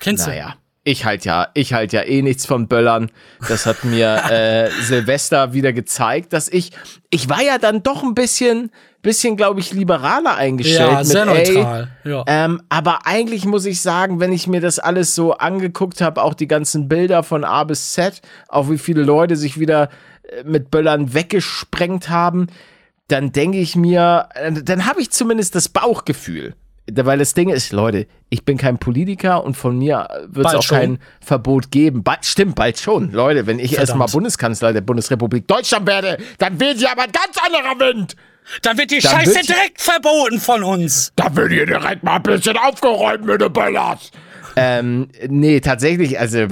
[0.00, 0.30] Kennst du?
[0.30, 3.10] Naja, ich halt ja, ich halt ja eh nichts von Böllern.
[3.48, 6.72] Das hat mir äh, Silvester wieder gezeigt, dass ich,
[7.10, 8.70] ich war ja dann doch ein bisschen,
[9.02, 10.90] bisschen, glaube ich, liberaler eingestellt.
[10.90, 11.88] Ja, sehr mit, ey, neutral.
[12.04, 12.24] Ja.
[12.26, 16.34] Ähm, aber eigentlich muss ich sagen, wenn ich mir das alles so angeguckt habe, auch
[16.34, 19.88] die ganzen Bilder von A bis Z, auch wie viele Leute sich wieder
[20.22, 22.48] äh, mit Böllern weggesprengt haben,
[23.08, 26.54] dann denke ich mir, äh, dann habe ich zumindest das Bauchgefühl.
[26.90, 30.62] Weil das Ding ist, Leute, ich bin kein Politiker und von mir wird es auch
[30.62, 30.78] schon.
[30.78, 32.02] kein Verbot geben.
[32.02, 33.12] Bald, stimmt, bald schon.
[33.12, 37.36] Leute, wenn ich erstmal Bundeskanzler der Bundesrepublik Deutschland werde, dann weht hier aber ein ganz
[37.44, 38.16] anderer Wind.
[38.62, 41.12] Dann wird die Dann Scheiße wird- direkt verboten von uns.
[41.16, 44.10] Da wird hier direkt mal ein bisschen aufgeräumt mit den Böllers.
[44.56, 46.46] Ähm, nee, tatsächlich, also,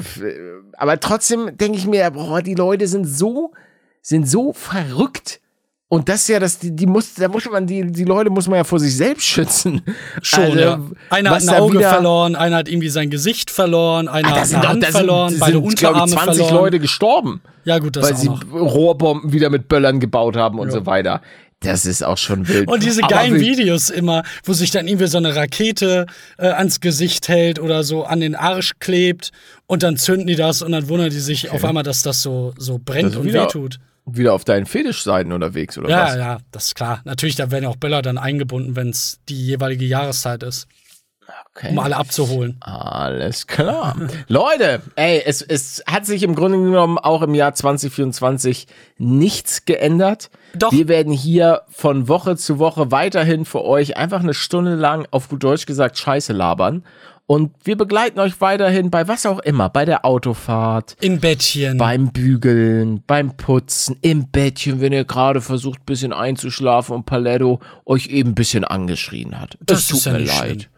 [0.77, 3.53] aber trotzdem denke ich mir, boah, die Leute sind so,
[4.03, 5.41] sind so verrückt.
[5.89, 8.49] Und das ist ja das, die, die muss, da muss man, die, die Leute muss
[8.49, 9.83] man ja vor sich selbst schützen.
[10.21, 10.81] Schon, Also, ja.
[11.11, 14.47] Einer hat ein Auge wieder- verloren, einer hat irgendwie sein Gesicht verloren, einer Ah, hat
[14.47, 16.55] sind eine doch, Hand sind, verloren, sind, beide ich, Unterarme 20 verloren.
[16.65, 18.43] Leute gestorben, Ja gut, das weil auch sie noch.
[18.53, 21.23] Rohrbomben wieder mit Böllern gebaut haben und so weiter.
[21.61, 22.69] Das ist auch schon wild.
[22.69, 26.07] Und diese Aber geilen wie- Videos immer, wo sich dann irgendwie so eine Rakete
[26.39, 29.31] äh, ans Gesicht hält oder so an den Arsch klebt
[29.67, 32.53] und dann zünden die das und dann wundern die sich auf einmal, dass das so,
[32.59, 33.79] so brennt Das und wieder- wehtut.
[34.09, 36.15] Wieder auf deinen Fetischseiten unterwegs, oder Ja, was?
[36.17, 37.01] ja, das ist klar.
[37.05, 40.69] Natürlich, da werden ja auch Böller dann eingebunden, wenn es die jeweilige Jahreszeit ist,
[41.55, 41.71] Okay.
[41.71, 42.57] um alle abzuholen.
[42.61, 43.97] Alles klar.
[44.29, 48.67] Leute, ey, es, es hat sich im Grunde genommen auch im Jahr 2024
[48.99, 50.31] nichts geändert.
[50.55, 50.73] Doch.
[50.73, 55.29] Wir werden hier von Woche zu Woche weiterhin für euch einfach eine Stunde lang auf
[55.29, 56.85] gut Deutsch gesagt Scheiße labern.
[57.29, 61.77] Und wir begleiten euch weiterhin bei was auch immer, bei der Autofahrt, In Bettchen.
[61.77, 67.59] beim Bügeln, beim Putzen, im Bettchen, wenn ihr gerade versucht, ein bisschen einzuschlafen und Paletto
[67.85, 69.59] euch eben ein bisschen angeschrien hat.
[69.67, 70.51] Das es tut ja mir nicht leid.
[70.61, 70.76] schlimm.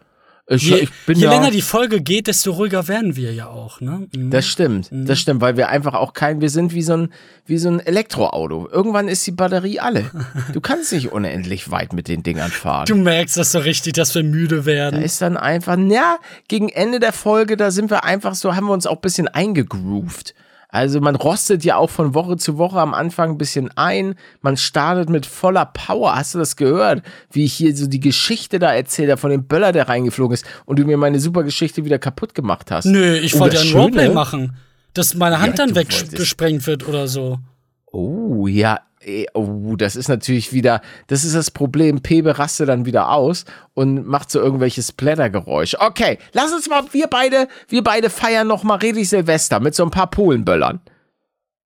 [0.50, 3.82] Ich, je ich je da, länger die Folge geht, desto ruhiger werden wir ja auch.
[3.82, 4.08] Ne?
[4.16, 4.30] Mhm.
[4.30, 5.04] Das stimmt, Mhm.
[5.04, 7.12] das stimmt, weil wir einfach auch kein, wir sind wie so ein,
[7.44, 8.66] wie so ein Elektroauto.
[8.72, 10.10] Irgendwann ist die Batterie alle.
[10.54, 12.86] Du kannst nicht unendlich weit mit den Dingern fahren.
[12.86, 15.02] Du merkst das so richtig, dass wir müde da werden.
[15.02, 16.16] ist dann einfach, na,
[16.48, 19.28] gegen Ende der Folge, da sind wir einfach so, haben wir uns auch ein bisschen
[19.28, 20.34] eingegroovt.
[20.70, 24.14] Also man rostet ja auch von Woche zu Woche am Anfang ein bisschen ein.
[24.42, 26.14] Man startet mit voller Power.
[26.14, 27.02] Hast du das gehört?
[27.30, 30.44] Wie ich hier so die Geschichte da erzählt habe von dem Böller, der reingeflogen ist
[30.66, 32.84] und du mir meine super Geschichte wieder kaputt gemacht hast.
[32.84, 34.56] Nö, ich Oh, wollte ja ein Roleplay machen.
[34.92, 37.38] Dass meine Hand Ja, dann weggesprengt wird oder so.
[37.86, 38.80] Oh, ja.
[39.04, 42.00] Eh, Oh, das ist natürlich wieder, das ist das Problem.
[42.02, 43.44] Pebe raste dann wieder aus
[43.74, 45.80] und macht so irgendwelche Splattergeräusche.
[45.80, 49.84] Okay, lass uns mal, wir beide, wir beide feiern noch mal richtig Silvester mit so
[49.84, 50.80] ein paar Polenböllern.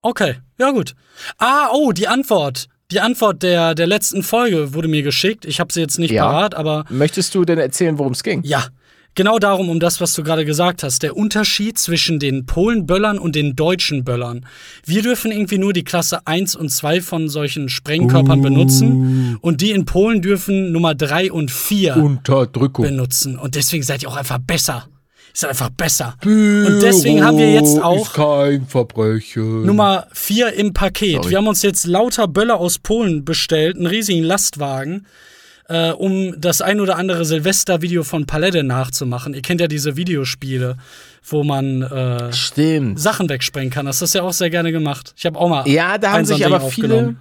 [0.01, 0.95] Okay, ja gut.
[1.37, 2.67] Ah, oh, die Antwort.
[2.91, 5.45] Die Antwort der, der letzten Folge wurde mir geschickt.
[5.45, 6.25] Ich habe sie jetzt nicht Ja.
[6.25, 8.41] parat, aber Möchtest du denn erzählen, worum es ging?
[8.43, 8.65] ja.
[9.15, 11.03] Genau darum, um das, was du gerade gesagt hast.
[11.03, 14.45] Der Unterschied zwischen den Polenböllern und den deutschen Böllern.
[14.85, 19.37] Wir dürfen irgendwie nur die Klasse 1 und 2 von solchen Sprengkörpern benutzen.
[19.41, 22.85] Und die in Polen dürfen Nummer 3 und 4 Unterdrückung.
[22.85, 23.37] benutzen.
[23.37, 24.87] Und deswegen seid ihr auch einfach besser.
[25.35, 26.15] Seid einfach besser.
[26.23, 29.65] Und deswegen haben wir jetzt auch Ist kein Verbrechen.
[29.65, 31.15] Nummer 4 im Paket.
[31.15, 31.29] Sorry.
[31.29, 35.07] Wir haben uns jetzt lauter Böller aus Polen bestellt, einen riesigen Lastwagen,
[35.69, 39.33] äh, um das ein oder andere Silvester-Video von Palette nachzumachen.
[39.33, 40.77] Ihr kennt ja diese Videospiele,
[41.23, 42.31] wo man äh.
[42.95, 43.85] Sachen wegsprengen kann.
[43.85, 45.13] Das ist ja auch sehr gerne gemacht.
[45.17, 45.67] Ich habe auch mal.
[45.67, 47.15] Ja, da haben sich Ding aber viele,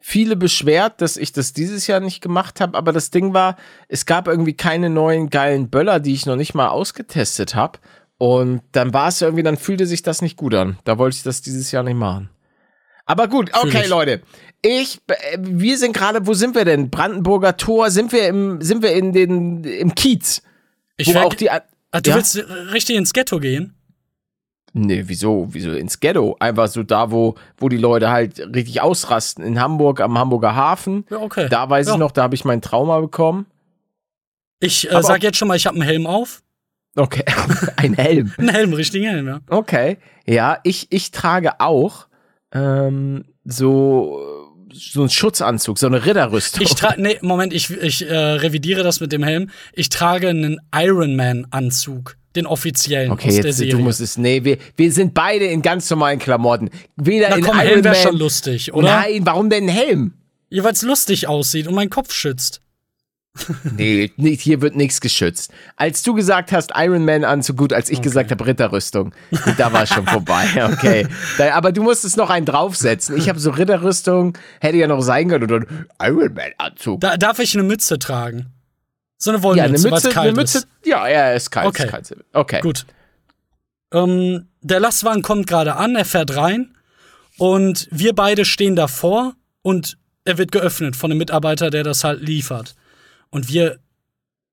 [0.00, 2.76] viele beschwert, dass ich das dieses Jahr nicht gemacht habe.
[2.76, 3.56] Aber das Ding war,
[3.88, 7.78] es gab irgendwie keine neuen geilen Böller, die ich noch nicht mal ausgetestet habe.
[8.18, 10.78] Und dann war es irgendwie, dann fühlte sich das nicht gut an.
[10.84, 12.30] Da wollte ich das dieses Jahr nicht machen.
[13.04, 13.86] Aber gut, okay.
[13.86, 14.22] Leute.
[14.62, 16.90] Ich, äh, wir sind gerade, wo sind wir denn?
[16.90, 20.42] Brandenburger Tor, sind wir im, sind wir in den, im Kiez?
[20.96, 21.60] Ich Wo auch die, Ah,
[22.00, 22.16] du ja?
[22.16, 22.36] willst
[22.72, 23.74] richtig ins Ghetto gehen?
[24.72, 25.46] Nee, wieso?
[25.50, 26.36] Wieso ins Ghetto?
[26.38, 29.42] Einfach so da, wo, wo die Leute halt richtig ausrasten.
[29.44, 31.06] In Hamburg, am Hamburger Hafen.
[31.10, 31.48] Ja, okay.
[31.48, 31.92] Da weiß Ja.
[31.94, 33.46] ich noch, da habe ich mein Trauma bekommen.
[34.60, 36.42] Ich äh, sag jetzt schon mal, ich habe einen Helm auf.
[36.96, 37.24] Okay,
[37.76, 38.32] ein Helm.
[38.36, 39.40] Einen Helm, richtigen Helm, ja.
[39.48, 39.98] Okay.
[40.26, 42.08] Ja, ich, ich trage auch
[42.52, 44.35] ähm, so,
[44.78, 46.62] so einen Schutzanzug, so eine Ritterrüstung.
[46.62, 49.50] Ich trage, nee, Moment, ich, ich äh, revidiere das mit dem Helm.
[49.72, 53.72] Ich trage einen Iron Man Anzug, den offiziellen Okay, aus der jetzt, Serie.
[53.72, 54.16] du musst es.
[54.18, 56.70] Nee, wir, wir sind beide in ganz normalen Klamotten.
[56.96, 58.88] Weder Na in komm, Iron Helm wäre schon lustig, oder?
[58.88, 60.14] Nein, warum denn ein Helm?
[60.50, 62.60] Ja, weil es lustig aussieht und meinen Kopf schützt.
[63.76, 65.52] Nee, nicht, hier wird nichts geschützt.
[65.76, 69.12] Als du gesagt hast, Iron Man an, so gut, als ich gesagt habe, Ritterrüstung,
[69.58, 70.46] da war es schon vorbei.
[70.72, 71.06] Okay.
[71.38, 73.16] Da, aber du musstest noch einen draufsetzen.
[73.16, 75.66] Ich habe so Ritterrüstung, hätte ja noch sein können, oder
[76.02, 77.00] Iron Man Anzug.
[77.00, 78.46] Da, darf ich eine Mütze tragen?
[79.18, 80.58] So eine ja, Wollmütze, eine weil's Mütze, kalt eine Mütze.
[80.58, 80.68] ist.
[80.84, 81.66] Ja, ja, ist kalt.
[81.66, 81.84] Okay.
[81.84, 82.16] Ist kalt.
[82.32, 82.60] Okay.
[82.60, 82.86] Gut.
[83.92, 86.76] Ähm, der Lastwagen kommt gerade an, er fährt rein
[87.38, 92.20] und wir beide stehen davor und er wird geöffnet von einem Mitarbeiter, der das halt
[92.20, 92.74] liefert.
[93.30, 93.78] Und wir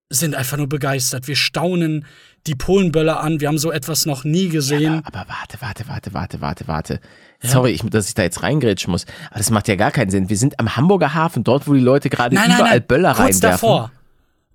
[0.09, 1.27] sind einfach nur begeistert.
[1.27, 2.05] Wir staunen
[2.45, 3.39] die Polenböller an.
[3.39, 5.01] Wir haben so etwas noch nie gesehen.
[5.05, 6.99] Aber warte, warte, warte, warte, warte, warte.
[7.41, 9.05] Sorry, ich, dass ich da jetzt reingrätschen muss.
[9.29, 10.29] Aber das macht ja gar keinen Sinn.
[10.29, 12.83] Wir sind am Hamburger Hafen, dort, wo die Leute gerade überall nein.
[12.87, 13.49] Böller Kurz reinwerfen.
[13.49, 13.91] davor.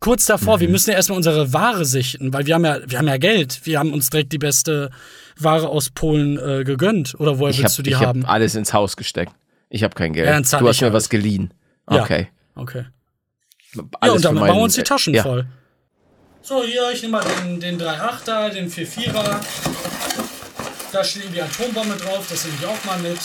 [0.00, 0.60] Kurz davor, Mhm.
[0.60, 3.60] wir müssen ja erstmal unsere Ware sichten, weil wir haben ja, wir haben ja Geld.
[3.64, 4.90] Wir haben uns direkt die beste
[5.38, 7.16] Ware aus Polen äh, gegönnt.
[7.18, 8.22] Oder woher Ich willst habe du die haben?
[8.22, 9.32] hab alles ins Haus gesteckt.
[9.70, 10.26] Ich habe kein Geld.
[10.28, 10.94] Ja, du hast ich mir halt.
[10.94, 11.52] was geliehen.
[11.90, 12.02] Ja.
[12.04, 12.28] Okay.
[12.54, 12.84] Okay.
[13.74, 15.22] Ja, und dann für bauen wir uns die Taschen ja.
[15.22, 15.46] voll.
[16.42, 19.40] So, hier, ich nehme mal den, den 3.8er, den 4.4er.
[20.92, 23.18] Da steht die Atombombe drauf, das nehme ich auch mal mit.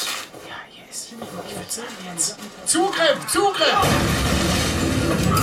[2.66, 3.88] Zugriff, Zugriff!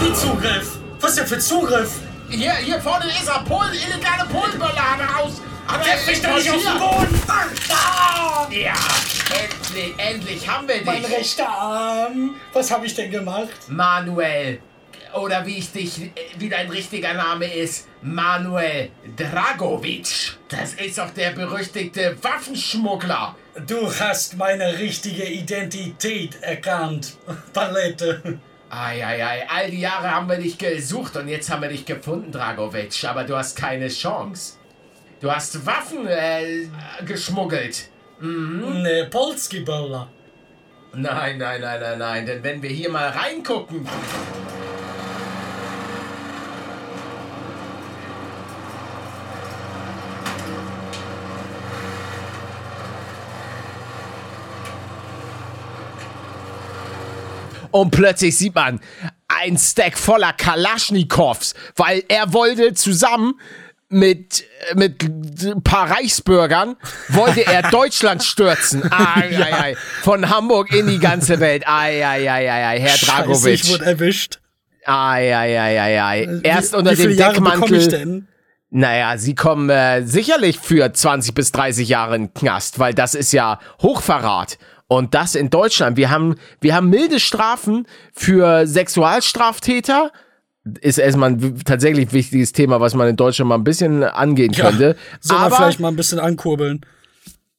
[0.01, 0.79] Wie Zugriff?
[1.01, 2.01] Was denn für Zugriff?
[2.29, 5.41] Hier, hier vorne ist er, Polen, illegale Polenböller hat er raus.
[5.67, 7.21] Hat er mich doch nicht auf den Boden!
[8.51, 8.75] Ja,
[9.33, 11.13] endlich, endlich haben wir Mein dich.
[11.13, 12.35] rechter Arm.
[12.53, 13.51] Was habe ich denn gemacht?
[13.69, 14.61] Manuel.
[15.15, 20.39] Oder wie ich dich, äh, wie dein richtiger Name ist, Manuel Dragovic.
[20.49, 23.37] Das ist doch der berüchtigte Waffenschmuggler.
[23.67, 27.17] Du hast meine richtige Identität erkannt.
[27.53, 28.39] Palette.
[28.71, 33.05] Eieiei, all die Jahre haben wir dich gesucht und jetzt haben wir dich gefunden, Dragovic.
[33.05, 34.55] Aber du hast keine Chance.
[35.21, 36.69] Du hast Waffen äh,
[37.05, 37.89] geschmuggelt.
[38.21, 40.09] Ne, Polski-Böller.
[40.95, 42.27] Nein, nein, nein, nein, nein.
[42.27, 43.87] Denn wenn wir hier mal reingucken.
[57.71, 58.81] Und plötzlich sieht man
[59.29, 63.35] ein Stack voller Kalaschnikows, weil er wollte zusammen
[63.89, 64.45] mit,
[64.75, 65.03] mit
[65.45, 66.77] ein paar Reichsbürgern,
[67.09, 68.91] wollte er Deutschland stürzen.
[68.93, 69.77] Ai, ai, ai.
[70.03, 71.67] Von Hamburg in die ganze Welt.
[71.67, 72.81] Ai, ai, ai, ai, ai.
[72.81, 74.01] Herr Scheiße, ich wurde Dragovic.
[74.01, 74.41] erwischt.
[74.85, 76.41] Ai, ai, ai, ai, ai.
[76.43, 77.99] Erst wie, unter wie dem Jahre bekomme ich Deckmantel.
[77.99, 78.29] denn?
[78.73, 83.17] Naja, sie kommen äh, sicherlich für 20 bis 30 Jahre in den Knast, weil das
[83.17, 84.59] ist ja Hochverrat.
[84.93, 85.97] Und das in Deutschland.
[85.97, 90.11] Wir haben, wir haben milde Strafen für Sexualstraftäter.
[90.81, 94.97] Ist erstmal ein tatsächlich wichtiges Thema, was man in Deutschland mal ein bisschen angehen könnte.
[95.21, 96.81] Soll man aber, vielleicht mal ein bisschen ankurbeln.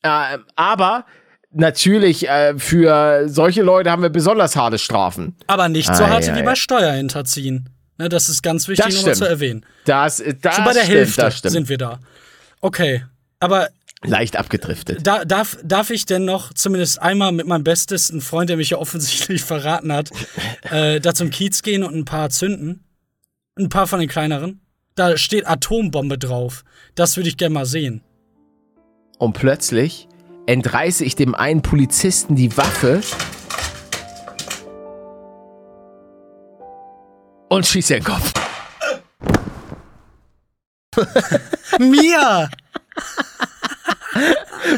[0.04, 1.06] äh, aber
[1.52, 5.38] natürlich, äh, für solche Leute haben wir besonders harte Strafen.
[5.48, 6.44] Aber nicht so Ei, harte ei, wie ei.
[6.44, 7.70] bei Steuerhinterziehen.
[7.98, 9.66] Ne, das ist ganz wichtig nochmal zu erwähnen.
[9.86, 12.00] Das, das So bei der stimmt, Hälfte sind wir da.
[12.60, 13.06] Okay,
[13.40, 13.70] aber
[14.04, 15.06] Leicht abgedriftet.
[15.06, 18.78] da, darf, darf ich denn noch zumindest einmal mit meinem bestesten Freund, der mich ja
[18.78, 20.10] offensichtlich verraten hat,
[20.72, 22.84] äh, da zum Kiez gehen und ein paar zünden?
[23.58, 24.62] Ein paar von den kleineren?
[24.96, 26.64] Da steht Atombombe drauf.
[26.96, 28.04] Das würde ich gerne mal sehen.
[29.20, 30.08] Und plötzlich
[30.48, 33.02] entreiße ich dem einen Polizisten die Waffe
[37.50, 38.34] und schieße den Kopf.
[41.80, 42.50] Mia!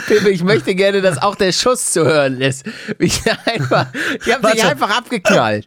[0.08, 2.66] Pepe, ich möchte gerne, dass auch der Schuss zu hören ist.
[3.00, 3.88] Ich, einfach,
[4.26, 5.66] ich habe dich einfach abgeknallt.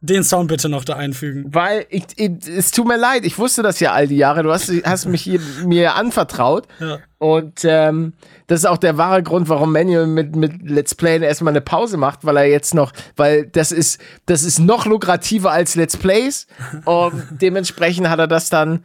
[0.00, 1.46] Den Sound bitte noch da einfügen.
[1.46, 4.42] Weil ich, ich, es tut mir leid, ich wusste das ja all die Jahre.
[4.42, 6.68] Du hast, hast mich hier, mir anvertraut.
[6.78, 6.98] Ja.
[7.16, 8.12] Und ähm,
[8.46, 11.96] das ist auch der wahre Grund, warum Manuel mit, mit Let's Play erstmal eine Pause
[11.96, 16.48] macht, weil er jetzt noch, weil das ist, das ist noch lukrativer als Let's Plays.
[16.84, 18.84] Und dementsprechend hat er das dann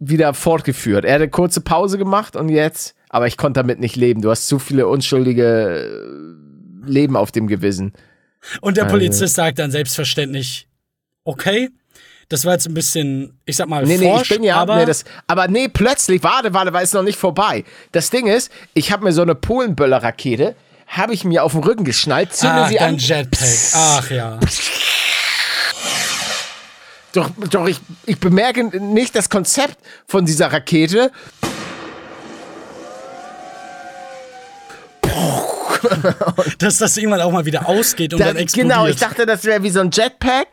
[0.00, 1.04] wieder fortgeführt.
[1.04, 4.22] Er hat eine kurze Pause gemacht und jetzt, aber ich konnte damit nicht leben.
[4.22, 7.92] Du hast zu viele unschuldige äh, Leben auf dem Gewissen.
[8.60, 10.68] Und der Polizist sagt dann selbstverständlich,
[11.24, 11.70] okay,
[12.28, 14.76] das war jetzt ein bisschen, ich sag mal, Nee, nee, forsch, ich bin ja, aber
[14.76, 17.64] nee, das, aber nee, plötzlich, warte, warte, weil es noch nicht vorbei.
[17.92, 20.54] Das Ding ist, ich habe mir so eine Polenböller-Rakete,
[20.86, 22.98] habe ich mir auf den Rücken geschnallt, zünde Ach, sie an.
[22.98, 23.48] Jetpack.
[23.74, 24.38] Ach ja.
[27.12, 31.10] Doch, doch ich, ich bemerke nicht das Konzept von dieser Rakete.
[36.58, 38.74] Dass das irgendwann auch mal wieder ausgeht und Da, dann explodiert.
[38.74, 40.48] genau, ich dachte, das wäre wie so ein Jetpack,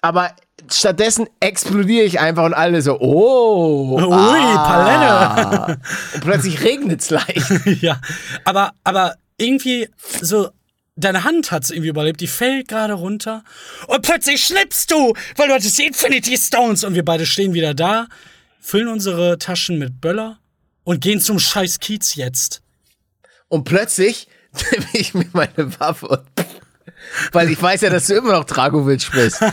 [0.00, 0.32] aber
[0.70, 3.98] stattdessen explodiere ich einfach und alle so, oh.
[4.00, 5.66] Ui, ah.
[6.14, 7.50] Und plötzlich regnet es leicht.
[7.82, 8.00] ja,
[8.44, 9.88] aber, aber irgendwie
[10.20, 10.50] so,
[10.96, 13.42] deine Hand hat's irgendwie überlebt, die fällt gerade runter
[13.86, 17.74] und plötzlich schnippst du, weil du hattest die Infinity Stones und wir beide stehen wieder
[17.74, 18.06] da,
[18.60, 20.38] füllen unsere Taschen mit Böller
[20.84, 22.62] und gehen zum scheiß Kiez jetzt.
[23.50, 24.28] Und plötzlich
[24.72, 26.20] nehme ich mir meine Waffe und
[27.32, 29.40] weil ich weiß ja, dass du immer noch Dragovic bist.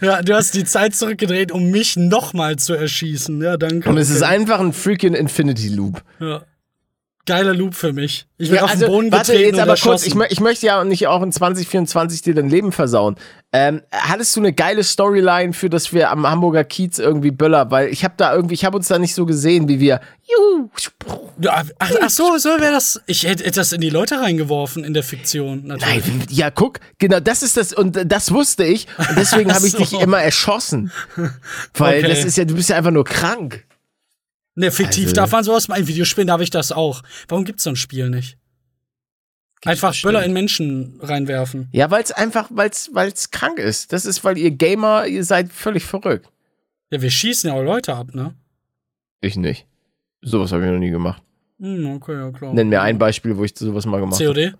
[0.00, 3.42] Ja, du hast die Zeit zurückgedreht, um mich nochmal zu erschießen.
[3.42, 3.86] Ja, danke.
[3.90, 6.02] Und es ist einfach ein freaking Infinity Loop.
[6.18, 6.42] ja.
[7.28, 8.26] Geiler Loop für mich.
[8.38, 10.64] Ich bin Ja, auf den also, Boden warte, getreten jetzt aber kurz, ich, ich möchte
[10.64, 13.16] ja nicht auch in 2024 dir dein Leben versauen.
[13.52, 17.88] Ähm, hattest du eine geile Storyline für, dass wir am Hamburger Kiez irgendwie Böller, weil
[17.88, 20.00] ich habe da irgendwie, ich habe uns da nicht so gesehen, wie wir,
[21.46, 23.00] ach, ach so, so wäre das.
[23.06, 25.66] Ich hätte hätte das in die Leute reingeworfen in der Fiktion.
[25.66, 26.06] Natürlich.
[26.06, 29.72] Nein, ja, guck, genau, das ist das, und das wusste ich, und deswegen habe ich
[29.72, 29.78] so.
[29.78, 30.90] dich immer erschossen.
[31.74, 32.08] Weil Okay.
[32.08, 33.64] das ist ja, du bist ja einfach nur krank.
[34.58, 37.02] Ne, fiktiv Also- darf man sowas mal in Videospielen, darf ich das auch.
[37.28, 38.36] Warum gibt's so ein Spiel nicht?
[39.64, 39.94] Einfach.
[40.02, 41.68] Böller in Menschen reinwerfen.
[41.72, 43.92] Ja, weil es einfach, weil es krank ist.
[43.92, 46.28] Das ist, weil ihr Gamer, ihr seid völlig verrückt.
[46.90, 48.34] Ja, wir schießen ja auch Leute ab, ne?
[49.20, 49.66] Ich nicht.
[50.22, 51.22] Sowas habe ich noch nie gemacht.
[51.60, 52.54] Hm, okay, ja klar.
[52.54, 54.26] Nenn mir ein Beispiel, wo ich sowas mal gemacht habe.
[54.32, 54.54] COD?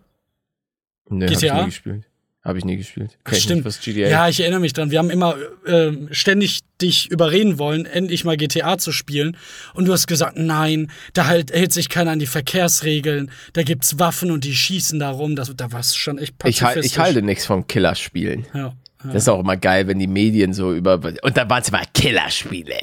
[1.10, 1.60] Nee, hab ich GTA?
[1.60, 2.04] nie gespielt.
[2.48, 3.18] Habe ich nie gespielt.
[3.30, 3.66] Ich Stimmt.
[3.66, 4.90] Nicht, Ja, ich erinnere mich dran.
[4.90, 5.36] Wir haben immer
[5.66, 9.36] äh, ständig dich überreden wollen, endlich mal GTA zu spielen.
[9.74, 13.30] Und du hast gesagt, nein, da halt, hält sich keiner an die Verkehrsregeln.
[13.52, 15.36] Da gibt's Waffen und die schießen da rum.
[15.36, 16.86] Das, da war's schon echt ich, pazifistisch.
[16.86, 18.46] ich halte nichts von Killerspielen.
[18.54, 18.72] Ja.
[19.04, 20.94] Das ist auch immer geil, wenn die Medien so über.
[20.94, 22.78] Und dann waren es immer Killerspiele.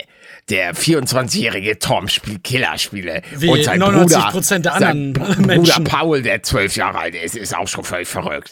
[0.49, 3.23] Der 24-jährige Tom spielt Killerspiele.
[3.35, 5.83] Wie und sein 99% Bruder, der sein anderen Bruder Menschen.
[5.85, 8.51] Paul, der zwölf Jahre alt ist, ist auch schon völlig verrückt.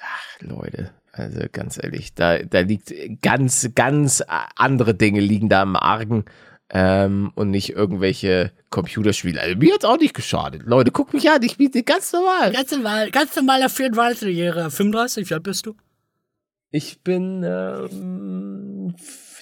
[0.00, 0.90] Ach, Leute.
[1.12, 6.26] Also ganz ehrlich, da, da liegt ganz, ganz andere Dinge liegen da im Argen
[6.68, 9.40] ähm, und nicht irgendwelche Computerspiele.
[9.40, 10.62] Also mir hat's auch nicht geschadet.
[10.64, 12.52] Leute, guck mich an, ich spiele ganz normal.
[12.52, 14.70] Ganz normal, ganz normaler 34-Jähriger.
[14.70, 15.74] 35, wie alt bist du?
[16.70, 18.94] Ich bin ähm,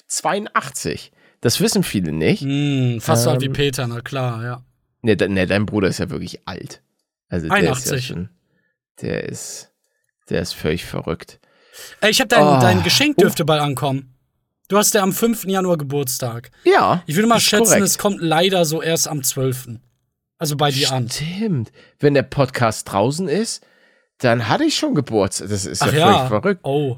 [0.07, 1.11] 82.
[1.41, 2.41] Das wissen viele nicht.
[2.41, 3.53] Hm, fast so alt wie Ähm.
[3.53, 4.63] Peter, na klar, ja.
[5.01, 6.81] Ne, de, ne, dein Bruder ist ja wirklich alt.
[7.27, 8.05] Also der ist ja 81.
[8.05, 8.29] schon,
[9.01, 9.71] der ist,
[10.29, 11.39] der ist völlig verrückt.
[12.01, 12.59] Ey, ich hab dein, Oh.
[12.61, 14.13] dein Geschenk dürfte bald ankommen.
[14.67, 15.45] Du hast ja am 5.
[15.45, 16.49] Januar Geburtstag.
[16.63, 17.03] Ja.
[17.05, 17.83] Ich würde mal schätzen, korrekt.
[17.85, 19.79] es kommt leider so erst am 12.
[20.37, 21.09] Also bei dir an.
[21.09, 21.71] Stimmt.
[21.99, 23.65] Wenn der Podcast draußen ist,
[24.17, 25.49] dann hatte ich schon Geburtstag.
[25.49, 26.27] Das ist ja Ach völlig ja.
[26.27, 26.61] verrückt.
[26.63, 26.97] Oh.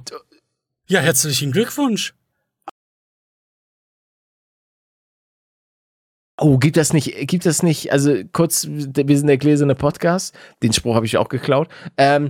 [0.87, 2.13] Ja, herzlichen Glückwunsch.
[6.39, 10.71] Oh, gibt das nicht, gibt das nicht, also kurz, wir sind der gläserne Podcast, den
[10.71, 11.67] Spruch habe ich auch geklaut.
[11.97, 12.29] Ähm, äh,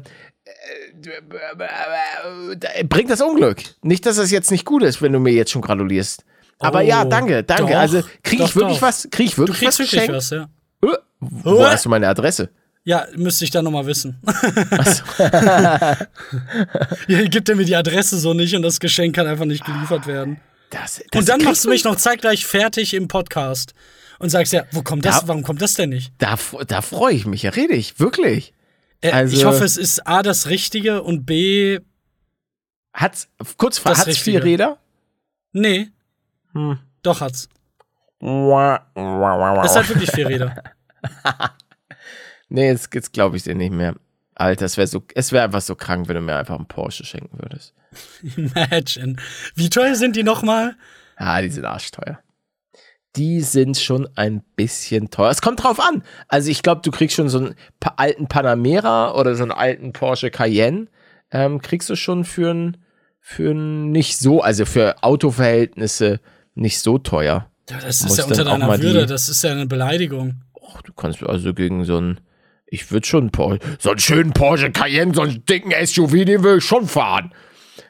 [2.88, 3.64] bringt das Unglück.
[3.82, 6.24] Nicht, dass das jetzt nicht gut ist, wenn du mir jetzt schon gratulierst.
[6.60, 7.72] Aber Oh, ja, danke, danke.
[7.72, 8.82] doch, also kriege ich wirklich doch.
[8.88, 10.16] was, kriege ich Du wirklich kriegst was wirklich geschenkt?
[10.16, 10.50] was, ja.
[10.84, 11.66] Äh, Wo Äh.
[11.66, 12.50] hast du meine Adresse?
[12.84, 14.20] Ja, müsste ich dann nochmal wissen.
[17.08, 20.08] ja, gibt er mir die Adresse so nicht und das Geschenk kann einfach nicht geliefert
[20.08, 20.40] werden.
[20.70, 23.74] Das, das Und dann machst du mich noch zeitgleich fertig im Podcast
[24.20, 25.28] und sagst ja, wo kommt das, Ja.
[25.28, 26.12] warum kommt das denn nicht?
[26.18, 26.38] Da,
[26.68, 28.54] da freue ich mich, ja, rede ich, wirklich.
[29.02, 31.80] Äh, Also- ich hoffe, es ist A, das Richtige und B,
[32.94, 34.44] Hat's, kurz vor, hat's vier Richtige.
[34.44, 34.78] Räder?
[35.52, 35.90] nee.
[36.54, 36.80] Hm.
[37.04, 37.48] Doch hat's.
[38.20, 40.64] Es hat wirklich vier Räder.
[42.50, 43.96] Nee, jetzt, jetzt glaube ich dir nicht mehr.
[44.36, 47.04] Alter, es wäre so, es wäre einfach so krank, wenn du mir einfach einen Porsche
[47.06, 47.74] schenken würdest.
[48.38, 49.18] Imagine.
[49.56, 50.76] Wie teuer sind die nochmal?
[51.18, 52.20] Ah, die sind arschteuer.
[53.18, 55.32] Die sind schon ein bisschen teuer.
[55.32, 56.04] Es kommt drauf an.
[56.28, 57.56] Also ich glaube, du kriegst schon so einen
[57.96, 60.88] alten Panamera oder so einen alten Porsche Cayenne.
[61.32, 62.78] Ähm, kriegst du schon für ein,
[63.20, 66.20] für ein nicht so, also für Autoverhältnisse
[66.56, 67.50] nicht so teuer.
[67.70, 70.42] Ja, das ist ja unter deiner mal die- Würde, das ist ja eine Beleidigung.
[70.54, 72.20] Och, du kannst also gegen so einen,
[72.66, 76.44] ich würde schon einen Porsche, so einen schönen Porsche Cayenne, so einen dicken SUV, den
[76.44, 77.34] will ich schon fahren.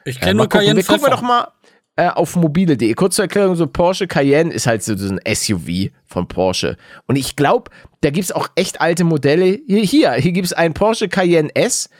[0.04, 1.48] Ich Äh, kenne mal nur gucken, Cayenne wir gucken wir doch mal
[1.98, 2.94] äh, auf mobile.de.
[2.94, 6.76] Kurz zur Erklärung, so Porsche Cayenne ist halt so, so ein SUV von Porsche.
[7.08, 9.58] Und ich glaube, da gibt es auch echt alte Modelle.
[9.66, 11.90] Hier, hier, hier gibt es einen Porsche Cayenne S,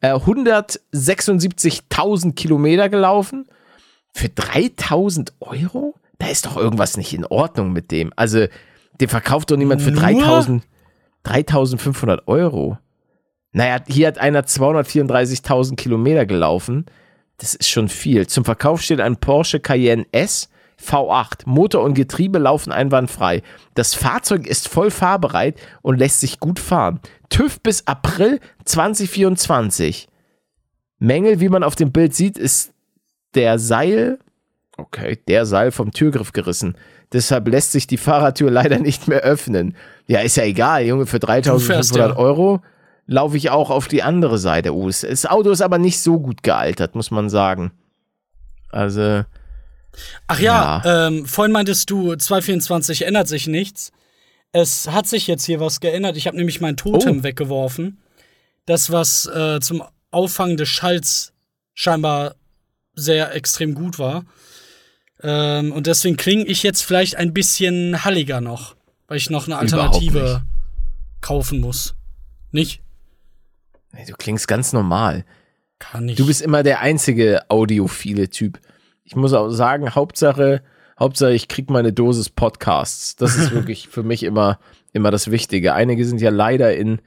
[0.00, 3.46] äh, 176.000 Kilometer gelaufen.
[4.14, 5.96] Für 3000 Euro?
[6.20, 8.12] Da ist doch irgendwas nicht in Ordnung mit dem.
[8.14, 8.46] Also,
[9.00, 10.02] den verkauft doch niemand für Nur?
[10.02, 10.62] 3000,
[11.24, 12.78] 3500 Euro.
[13.50, 16.86] Naja, hier hat einer 234.000 Kilometer gelaufen.
[17.38, 18.26] Das ist schon viel.
[18.26, 20.48] Zum Verkauf steht ein Porsche Cayenne S
[20.84, 21.42] V8.
[21.46, 23.42] Motor und Getriebe laufen einwandfrei.
[23.74, 27.00] Das Fahrzeug ist voll fahrbereit und lässt sich gut fahren.
[27.30, 30.08] TÜV bis April 2024.
[30.98, 32.72] Mängel, wie man auf dem Bild sieht, ist
[33.34, 34.18] der Seil,
[34.76, 36.76] okay, der Seil vom Türgriff gerissen.
[37.12, 39.76] Deshalb lässt sich die Fahrradtür leider nicht mehr öffnen.
[40.06, 42.16] Ja, ist ja egal, Junge, für 3500 ja.
[42.16, 42.62] Euro
[43.08, 44.72] laufe ich auch auf die andere Seite.
[44.74, 47.72] Oh, das Auto ist aber nicht so gut gealtert, muss man sagen.
[48.70, 49.24] Also,
[50.28, 53.90] Ach ja, Ähm, vorhin meintest du, 224 ändert sich nichts.
[54.52, 56.16] Es hat sich jetzt hier was geändert.
[56.16, 57.22] Ich habe nämlich mein Totem Oh.
[57.24, 57.98] weggeworfen.
[58.66, 61.32] Das, was äh, zum Auffangen des Schalls
[61.74, 62.34] scheinbar
[62.94, 64.24] sehr extrem gut war.
[65.22, 68.76] Ähm, und deswegen klinge ich jetzt vielleicht ein bisschen halliger noch,
[69.08, 70.42] weil ich noch eine Alternative
[71.20, 71.94] kaufen muss.
[72.52, 72.82] Nicht?
[73.92, 75.24] Du klingst ganz normal.
[75.78, 76.18] Kann nicht.
[76.18, 78.58] Du bist immer der einzige audiophile Typ.
[79.04, 80.62] Ich muss auch sagen, Hauptsache,
[80.98, 83.16] Hauptsache, ich krieg meine Dosis Podcasts.
[83.16, 84.58] Das ist wirklich für mich immer,
[84.92, 85.74] immer das Wichtige.
[85.74, 87.00] Einige sind ja leider in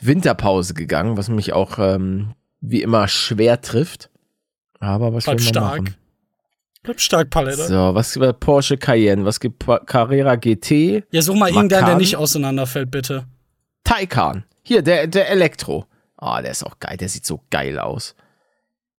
[0.00, 4.10] Winterpause gegangen, was mich auch ähm, wie immer schwer trifft.
[4.80, 5.78] Aber was Bleib will man stark.
[5.82, 5.96] machen?
[6.82, 7.66] Bleib stark, Palette.
[7.66, 9.24] So, was gibt Porsche Cayenne?
[9.24, 11.04] Was gibt Carrera GT?
[11.10, 11.98] Ja, such mal irgendeinen, der Macan?
[11.98, 13.26] nicht auseinanderfällt, bitte.
[13.84, 14.44] Taycan.
[14.62, 15.86] Hier, der, der Elektro.
[16.18, 16.96] Ah, der ist auch geil.
[16.96, 18.14] Der sieht so geil aus.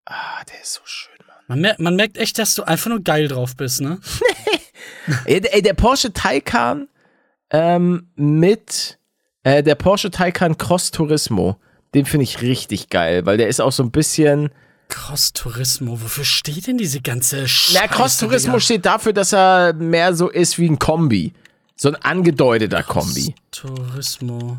[0.07, 1.37] Ah, der ist so schön, Mann.
[1.49, 3.99] Man, mer man merkt echt, dass du einfach nur geil drauf bist, ne?
[5.25, 6.89] Ey, der- Porsche Taycan
[7.51, 8.99] ähm, mit
[9.43, 11.57] äh, der Porsche Taycan Cross Turismo,
[11.95, 14.51] den finde ich richtig geil, weil der ist auch so ein bisschen.
[14.89, 17.79] Cross Turismo, wofür steht denn diese ganze Scheiße?
[17.83, 18.61] Na, Cross Turismo Digga?
[18.61, 21.35] steht dafür, dass er mehr so ist wie ein Kombi.
[21.77, 23.35] So ein angedeuteter Kombi.
[23.51, 24.59] Turismo.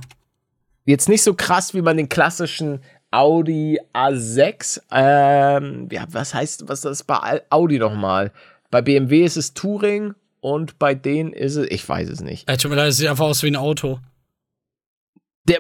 [0.90, 2.80] Jetzt nicht so krass wie man den klassischen
[3.12, 4.82] Audi A6.
[4.90, 8.32] Ähm, ja, was heißt, was ist bei Audi nochmal?
[8.72, 12.50] Bei BMW ist es Touring und bei denen ist es, ich weiß es nicht.
[12.50, 14.00] Ey, tut mir leid, es sieht einfach aus wie ein Auto.
[15.44, 15.60] Der,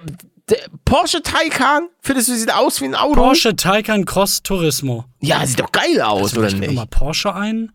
[0.49, 3.13] der Porsche Taycan, findest du, sieht aus wie ein Auto?
[3.13, 5.06] Porsche Taycan Cross Turismo.
[5.19, 6.73] Ja, sieht doch geil aus, oder ich geb nicht?
[6.73, 7.71] mal Porsche ein.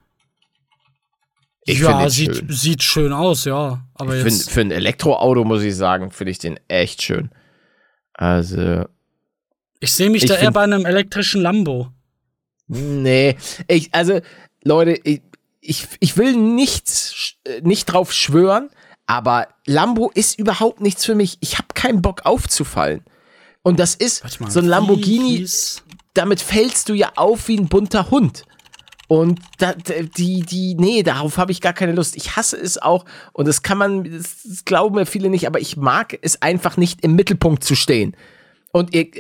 [1.67, 2.51] Ich ja, sieht, schön.
[2.51, 3.87] sieht schön aus, ja.
[3.95, 4.51] Aber Für, jetzt.
[4.51, 7.31] für ein Elektroauto, muss ich sagen, finde ich den echt schön.
[8.15, 8.85] Also,
[9.81, 11.91] Ich sehe mich ich da eher bei einem elektrischen Lambo.
[12.69, 13.37] nee.
[13.69, 14.21] Ich, also,
[14.63, 15.21] Leute, ich,
[15.61, 18.71] ich, ich will nichts, äh, nicht drauf schwören,
[19.07, 21.37] aber Lambo ist überhaupt nichts für mich.
[21.41, 23.03] Ich habe keinen Bock aufzufallen.
[23.63, 25.47] Und das ist mal, so ein Lamborghini,
[26.13, 28.45] damit fällst du ja auf wie ein bunter Hund.
[29.07, 32.17] Und da, die, die, nee, darauf habe ich gar keine Lust.
[32.17, 35.61] Ich hasse es auch und das kann man, das, das glauben mir viele nicht, aber
[35.61, 38.17] ich mag es einfach nicht im Mittelpunkt zu stehen.
[38.77, 39.11] Und ihr, äh,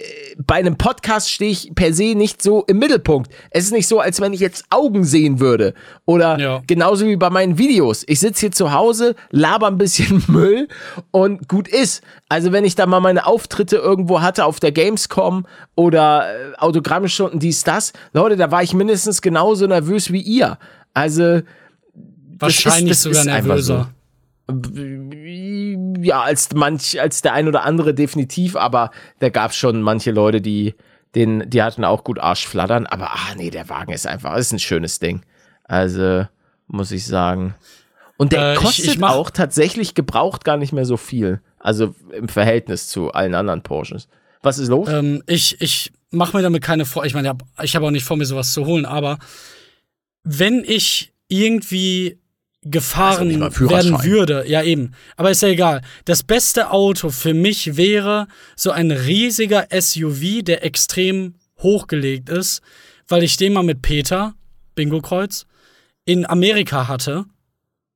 [0.44, 3.30] bei einem Podcast stehe ich per se nicht so im Mittelpunkt.
[3.50, 5.74] Es ist nicht so, als wenn ich jetzt Augen sehen würde.
[6.06, 6.62] Oder Ja.
[6.66, 8.02] genauso wie bei meinen Videos.
[8.08, 10.66] Ich sitze hier zu Hause, laber ein bisschen Müll
[11.12, 12.02] und gut ist.
[12.28, 17.38] Also wenn ich da mal meine Auftritte irgendwo hatte auf der Gamescom oder äh, Autogrammstunden,
[17.38, 20.58] dies, das, Leute, da war ich mindestens genauso nervös wie ihr.
[20.94, 21.42] Also
[22.40, 23.93] Wahrscheinlich das sogar ist einfach nervöser.
[24.48, 30.10] Ja, als manch, als der ein oder andere definitiv, aber da gab es schon manche
[30.10, 30.74] Leute, die,
[31.14, 34.58] den, die hatten auch gut Arschflattern, aber ah nee, der Wagen ist einfach, ist ein
[34.58, 35.22] schönes Ding.
[35.64, 36.26] Also,
[36.66, 37.54] muss ich sagen.
[38.16, 41.40] Und der Äh, ich- kostet ich mach- auch tatsächlich gebraucht gar nicht mehr so viel.
[41.58, 44.08] Also im Verhältnis zu allen anderen Porsches.
[44.42, 44.88] Was ist los?
[44.90, 47.06] Ähm, ich ich mache mir damit keine vor.
[47.06, 49.18] Ich meine, ich habe ich hab auch nicht vor, mir sowas zu holen, aber
[50.22, 52.18] wenn ich irgendwie
[52.64, 53.92] gefahren nicht mal Führerschein.
[53.92, 55.82] werden würde, ja eben, aber ist ja egal.
[56.04, 62.62] Das beste Auto für mich wäre so ein riesiger SUV, der extrem hochgelegt ist,
[63.08, 64.34] weil ich den mal mit Peter,
[64.74, 65.46] Bingo Kreuz,
[66.04, 67.26] in Amerika hatte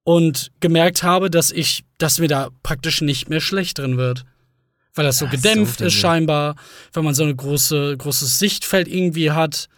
[0.05, 4.25] und gemerkt habe, dass ich, dass mir da praktisch nicht mehr schlecht drin wird.
[4.95, 6.09] Weil das so so, gedämpft ist Digga.
[6.09, 6.57] scheinbar,
[6.93, 9.69] weil man so ein große, großes Sichtfeld irgendwie hat.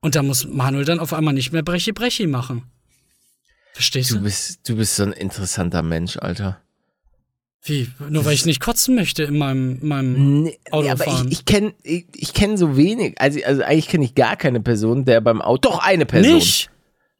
[0.00, 2.70] Und da muss Manuel dann auf einmal nicht mehr Brechi-Brechi machen.
[3.72, 4.22] Verstehst Du du?
[4.24, 6.60] bist, du bist so ein interessanter Mensch, Alter.
[7.64, 7.88] Wie?
[8.08, 11.44] Nur weil ich nicht kotzen möchte in meinem, in meinem Nee, nee, aber ich, ich
[11.44, 13.14] kenne ich, ich kenn so wenig.
[13.20, 15.70] Also, also eigentlich kenne ich gar keine Person, der beim Auto.
[15.70, 16.34] Doch eine Person.
[16.34, 16.70] nicht.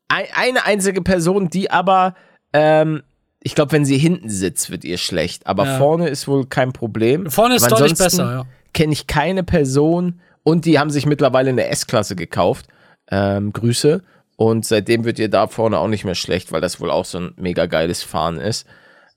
[0.08, 2.16] Ein, eine einzige Person, die aber,
[2.52, 3.02] ähm,
[3.40, 5.46] ich glaube, wenn sie hinten sitzt, wird ihr schlecht.
[5.46, 5.78] Aber Ja.
[5.78, 7.30] vorne ist wohl kein Problem.
[7.30, 8.44] Vorne ist aber deutlich besser, ja.
[8.74, 12.66] Kenne ich keine Person und die haben sich mittlerweile eine S-Klasse gekauft.
[13.10, 14.02] Ähm, Grüße.
[14.36, 17.18] Und seitdem wird ihr da vorne auch nicht mehr schlecht, weil das wohl auch so
[17.18, 18.66] ein mega geiles Fahren ist.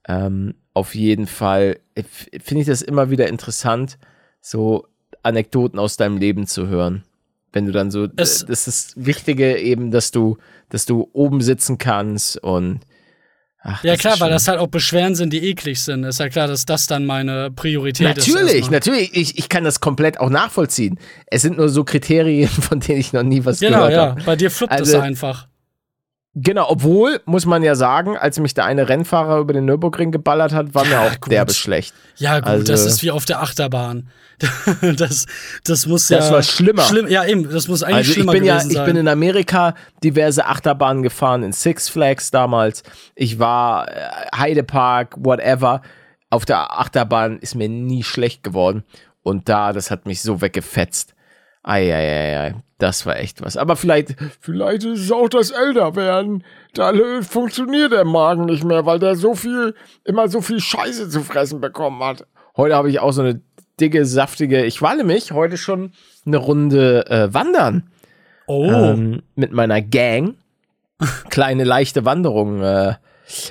[0.07, 3.97] Ähm, auf jeden Fall f- finde ich das immer wieder interessant,
[4.41, 4.87] so
[5.23, 7.03] Anekdoten aus deinem Leben zu hören.
[7.53, 10.37] Wenn du dann so, Es- das ist das Wichtige eben, dass du,
[10.69, 12.81] dass du oben sitzen kannst und
[13.65, 16.03] ach, Ja, klar, weil das halt auch Beschwerden sind, die eklig sind.
[16.05, 18.27] Ist ja klar, dass das dann meine Priorität ist.
[18.33, 19.09] Natürlich, natürlich.
[19.13, 20.97] Ich, ich kann das komplett auch nachvollziehen.
[21.27, 24.01] Es sind nur so Kriterien, von denen ich noch nie was Genau, gehört ja.
[24.11, 24.23] habe.
[24.23, 25.47] Bei dir fluppt es Also- einfach.
[26.37, 30.51] Genau, obwohl, muss man ja sagen, als mich der eine Rennfahrer über den Nürburgring geballert
[30.51, 31.31] hat, war mir Ja, auch gut.
[31.31, 31.93] derbe schlecht.
[32.17, 34.09] Ja, gut, also- das ist wie auf der Achterbahn.
[34.97, 35.27] das,
[35.63, 36.33] das muss Das ja.
[36.35, 36.81] war schlimmer.
[36.83, 38.85] Schlimm, ja, eben, das muss eigentlich Also ich schlimmer bin ja, gewesen ich sein.
[38.85, 42.83] bin in Amerika diverse Achterbahnen gefahren, in Six Flags damals.
[43.15, 44.01] Ich war äh,
[44.35, 45.81] Heidepark, whatever.
[46.29, 48.83] Auf der Achterbahn ist mir nie schlecht geworden.
[49.23, 51.15] Und da, das hat mich so weggefetzt.
[51.63, 53.55] Eieiei, das war echt was.
[53.55, 56.43] Aber vielleicht, vielleicht ist es auch das Älterwerden.
[56.73, 61.21] Da funktioniert der Magen nicht mehr, weil der so viel, immer so viel Scheiße zu
[61.21, 62.27] fressen bekommen hat.
[62.57, 63.41] Heute habe ich auch so eine
[63.79, 65.91] dicke, saftige, ich war nämlich heute schon
[66.25, 67.89] eine Runde äh, wandern
[68.47, 70.35] oh, ähm, mit meiner Gang.
[71.29, 72.95] Kleine leichte Wanderung äh,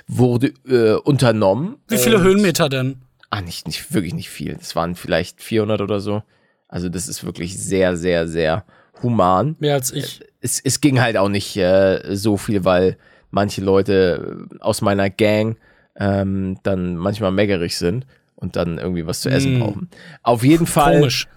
[0.07, 1.77] wurde äh, unternommen.
[1.89, 3.03] wie viele Höhenmeter denn?
[3.31, 4.55] Ah, nicht, nicht, wirklich nicht viel.
[4.55, 6.23] Das waren vielleicht 400 oder so.
[6.69, 8.65] Also das ist wirklich sehr, sehr, sehr
[9.05, 9.55] human.
[9.61, 10.21] Mehr als ich.
[10.41, 12.97] Es, es ging halt auch nicht äh, so viel, weil
[13.31, 15.57] manche Leute äh, aus meiner Gang
[15.97, 19.61] ähm, dann manchmal meckerig sind und dann irgendwie was zu essen Mm.
[19.61, 19.89] brauchen.
[20.23, 20.99] Auf jeden Fall.
[20.99, 21.29] Komisch.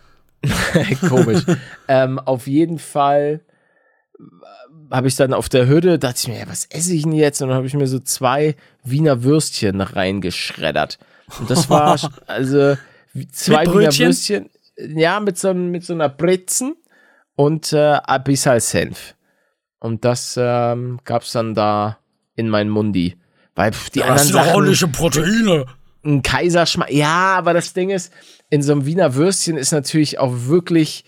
[1.07, 1.43] Komisch.
[1.87, 3.41] ähm, auf jeden Fall
[4.89, 7.41] habe ich dann auf der Hürde, dachte ich mir, ja, was esse ich denn jetzt?
[7.41, 10.97] Und dann habe ich mir so zwei Wiener Würstchen reingeschreddert.
[11.39, 12.77] Und das war also
[13.31, 13.91] zwei Wiener?
[13.97, 16.75] Würstchen, ja, mit so, mit so einer Britzen
[17.37, 19.15] und äh, Abyssal Senf.
[19.79, 21.99] Und das ähm, gab es dann da
[22.35, 23.15] in meinen Mundi.
[23.55, 25.65] Weil pff, die Das anderen sind doch Sachen, ordentliche Proteine.
[26.03, 26.93] ein Kaiserschmarrn.
[26.93, 28.11] Ja, aber das Ding ist,
[28.49, 31.05] in so einem Wiener Würstchen ist natürlich auch wirklich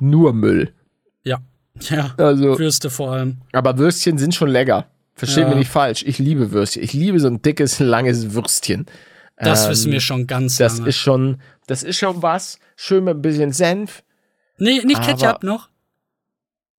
[0.00, 0.72] nur Müll.
[1.24, 1.38] Ja.
[1.80, 2.14] Ja.
[2.18, 3.38] Also, Würste vor allem.
[3.52, 4.86] aber Würstchen sind schon lecker.
[5.14, 5.48] Versteht Ja.
[5.48, 6.02] mich nicht falsch.
[6.06, 6.82] Ich liebe Würstchen.
[6.82, 8.86] Ich liebe so ein dickes, langes Würstchen.
[9.36, 10.88] Das Ähm, wissen wir schon ganz Das lange.
[10.90, 12.58] ist schon, das ist schon was.
[12.76, 14.02] Schön mit ein bisschen Senf.
[14.58, 15.69] nee, nicht Ketchup noch.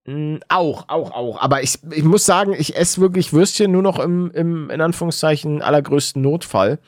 [0.05, 1.41] Mm, auch, auch, auch.
[1.41, 5.61] Aber ich, ich muss sagen, ich esse wirklich Würstchen nur noch im, im, in Anführungszeichen,
[5.61, 6.79] allergrößten Notfall.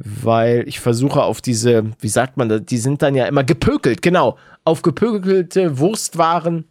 [0.00, 4.00] Weil ich versuche auf diese, wie sagt man das, die sind dann ja immer gepökelt,
[4.00, 4.38] genau.
[4.64, 6.66] Auf gepökelte Wurstwaren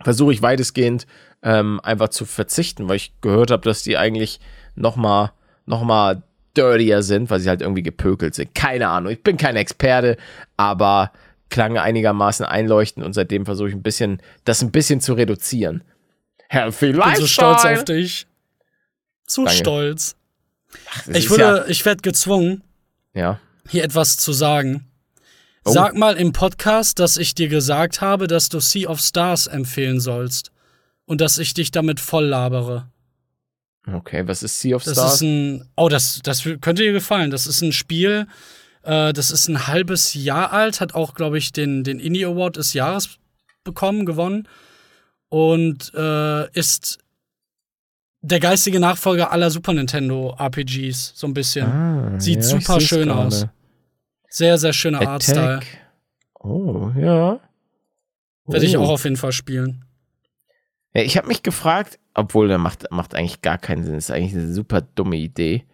[0.00, 1.06] versuche ich weitestgehend
[1.42, 4.38] ähm, einfach zu verzichten, weil ich gehört habe, dass die eigentlich
[4.76, 5.32] noch mal,
[5.66, 6.22] noch mal
[6.56, 8.54] dirtier sind, weil sie halt irgendwie gepökelt sind.
[8.54, 10.16] Keine Ahnung, ich bin kein Experte,
[10.56, 11.10] aber
[11.52, 15.84] klang einigermaßen einleuchtend und seitdem versuche ich ein bisschen, das ein bisschen zu reduzieren.
[16.48, 18.00] Healthy Ich bin so stolz auf Lifestyle.
[18.00, 18.26] dich.
[19.26, 19.58] Zu Danke.
[19.58, 20.16] stolz.
[21.06, 22.62] Das Ich ist wurde, ich werde gezwungen,
[23.14, 23.40] ja, ja.
[23.68, 24.88] hier etwas zu sagen.
[25.64, 25.70] Oh.
[25.70, 30.00] Sag mal im Podcast, dass ich dir gesagt habe, dass du Sea of Stars empfehlen
[30.00, 30.50] sollst.
[31.04, 32.88] Und dass ich dich damit voll labere.
[33.92, 35.14] Okay, was ist Sea of Das Stars?
[35.14, 35.68] ist ein.
[35.76, 37.30] Oh, das, das könnte dir gefallen.
[37.30, 38.26] Das ist ein Spiel,
[38.82, 42.56] äh, das ist ein halbes Jahr alt, hat auch, glaube ich, den, den Indie Award
[42.56, 43.18] des Jahres
[43.64, 44.48] bekommen, gewonnen.
[45.28, 46.98] Und äh, ist
[48.20, 51.66] der geistige Nachfolger aller Super Nintendo RPGs, so ein bisschen.
[51.66, 53.26] Ah, Sieht ja, super schön gerade.
[53.26, 53.46] aus.
[54.28, 55.60] Sehr, sehr schöner Artstyle.
[56.38, 57.40] Oh, ja.
[58.46, 58.82] Werde ich Oh.
[58.82, 59.84] auch auf jeden Fall spielen.
[60.94, 63.94] Ja, ich habe mich gefragt, obwohl der macht, macht eigentlich gar keinen Sinn.
[63.94, 65.64] Das ist eigentlich eine super dumme Idee.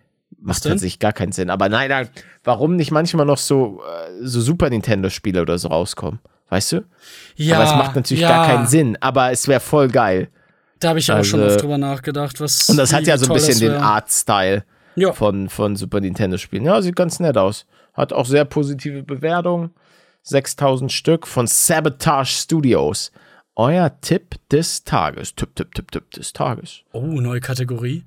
[0.40, 0.72] Macht denn?
[0.72, 1.50] tatsächlich gar keinen Sinn.
[1.50, 2.08] Aber nein, nein,
[2.44, 6.20] warum nicht manchmal noch so, äh, so Super Nintendo-Spiele oder so rauskommen?
[6.50, 6.84] Weißt du?
[7.36, 8.96] Ja, aber es macht natürlich ja, gar keinen Sinn.
[9.00, 10.28] Aber es wäre voll geil.
[10.80, 12.40] Da habe ich auch schon Also- oft drüber nachgedacht.
[12.40, 13.72] Was Und das hat ja so ein bisschen den.
[13.74, 15.12] Art-Style Ja.
[15.12, 16.64] von, von Super Nintendo-Spielen.
[16.64, 17.66] Ja, sieht ganz nett aus.
[17.94, 19.70] Hat auch sehr positive Bewertungen.
[20.22, 23.10] 6000 Stück von Sabotage Studios.
[23.56, 25.34] Euer Tipp des Tages.
[25.34, 26.82] Tipp, Tipp, Tipp, Tipp des Tages.
[26.92, 28.04] Oh, neue Kategorie.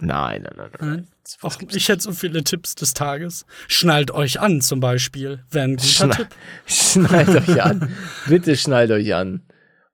[0.00, 0.70] Nein, nein, nein.
[0.80, 1.06] nein.
[1.42, 1.68] Nein.
[1.74, 3.46] Ich hätte so viele Tipps des Tages.
[3.68, 5.44] Schnallt euch an, zum Beispiel.
[5.50, 6.28] Wäre ein guter Schna Tipp.
[6.66, 7.92] Schnallt euch an.
[8.26, 9.42] Bitte schnallt euch an.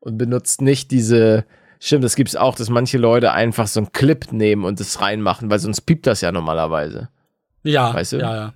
[0.00, 1.44] Und benutzt nicht diese.
[1.78, 5.50] Stimmt, das gibt's auch, dass manche Leute einfach so einen Clip nehmen und das reinmachen,
[5.50, 7.10] weil sonst piept das ja normalerweise.
[7.64, 8.18] Ja, Weißt du?
[8.18, 8.54] ja, ja.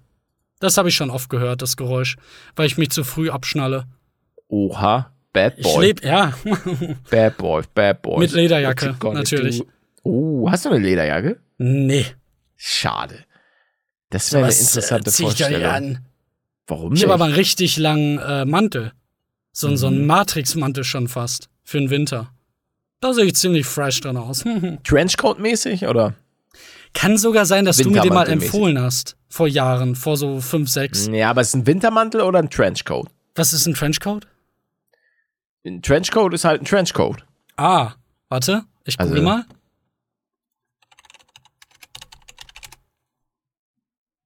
[0.61, 2.17] Das habe ich schon oft gehört, das Geräusch,
[2.57, 3.87] weil ich mich zu früh abschnalle.
[4.49, 5.87] Oha, Bad Ich Boy.
[5.87, 6.33] lebe, ja,
[7.11, 8.19] Bad Boy, Bad Boy.
[8.21, 9.59] Mit Lederjacke, natürlich.
[9.59, 9.67] Du,
[10.03, 11.41] oh, hast du eine Lederjacke?
[11.59, 12.07] nee.
[12.63, 13.25] Schade.
[14.11, 15.73] Das wäre eine Was, interessante äh, zieh ich doch nicht Vorstellung.
[15.97, 16.07] an.
[16.67, 17.03] Warum Ich nicht?
[17.05, 18.93] habe aber einen richtig langen äh, Mantel.
[19.53, 19.97] So, so Mhm.
[19.97, 21.49] einen Matrix-Mantel schon fast.
[21.65, 22.31] Für den Winter.
[23.01, 24.45] Da sehe ich ziemlich fresh drin aus.
[24.85, 26.15] Trenchcoat-mäßig oder?
[26.93, 29.17] Kann sogar sein, dass du mir den mal empfohlen hast.
[29.29, 31.07] Vor Jahren, vor so fünf, sechs.
[31.11, 33.09] Ja, aber ist es ein Wintermantel oder ein Trenchcoat?
[33.37, 34.27] Was ist ein Trenchcoat?
[35.65, 37.25] Ein Trenchcoat ist halt ein Trenchcoat.
[37.57, 37.93] Ah,
[38.29, 39.45] warte, ich google Also- mal.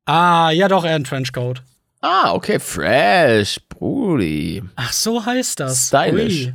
[0.07, 1.63] Ah, ja doch, eher ein Trenchcoat.
[2.01, 4.63] Ah, okay, fresh, Brudi.
[4.77, 5.89] Ach, so heißt das.
[5.89, 6.47] Stylisch.
[6.47, 6.55] Ui.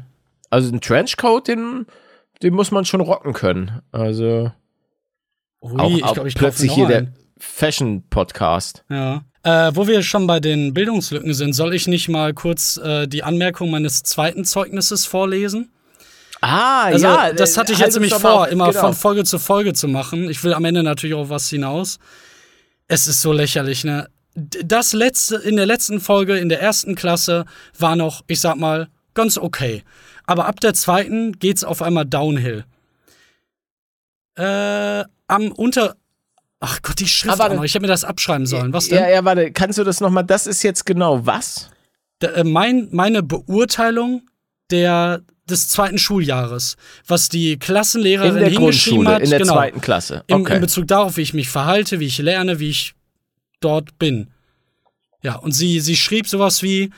[0.52, 1.86] Also ein Trenchcoat, den,
[2.44, 3.82] den muss man schon rocken können.
[3.92, 4.52] Also
[5.62, 7.16] Ui, auch, ich auch glaube, ich plötzlich hier der einen.
[7.40, 8.84] Fashion-Podcast.
[8.90, 9.24] Ja.
[9.44, 13.24] Äh, wo wir schon bei den Bildungslücken sind, soll ich nicht mal kurz äh, die
[13.24, 15.72] Anmerkung meines zweiten Zeugnisses vorlesen?
[16.42, 17.34] Ah, Also, ja.
[17.34, 18.82] das hatte ich jetzt uns nämlich vor, immer genau.
[18.82, 20.30] von Folge zu Folge zu machen.
[20.30, 22.00] Ich will am Ende natürlich auch was hinaus.
[22.90, 24.10] Es ist so lächerlich, ne?
[24.36, 27.46] Das letzte, in der letzten Folge, in der ersten Klasse,
[27.78, 29.84] war noch, ich sag mal, ganz okay.
[30.26, 32.66] Aber ab der zweiten geht's auf einmal downhill.
[34.38, 35.96] Äh, am Unter.
[36.62, 37.64] Ach Gott, die Schrift Aber auch noch.
[37.64, 38.74] Ich hätte mir das abschreiben sollen.
[38.74, 39.00] Was denn?
[39.00, 40.24] Ja, ja, warte, kannst du das nochmal?
[40.26, 41.70] Das ist jetzt genau was?
[42.22, 44.24] D- äh, mein, meine Beurteilung
[44.72, 46.76] der, des zweiten Schuljahres,
[47.08, 50.24] was die Klassenlehrerin In der hingeschrieben Grundschule, hat, in der genau, zweiten Klasse.
[50.30, 50.56] Okay.
[50.56, 52.94] in Bezug darauf, wie ich mich verhalte, wie ich lerne, wie ich
[53.60, 54.28] dort bin.
[55.22, 56.92] Ja, und sie, sie schrieb sowas wie,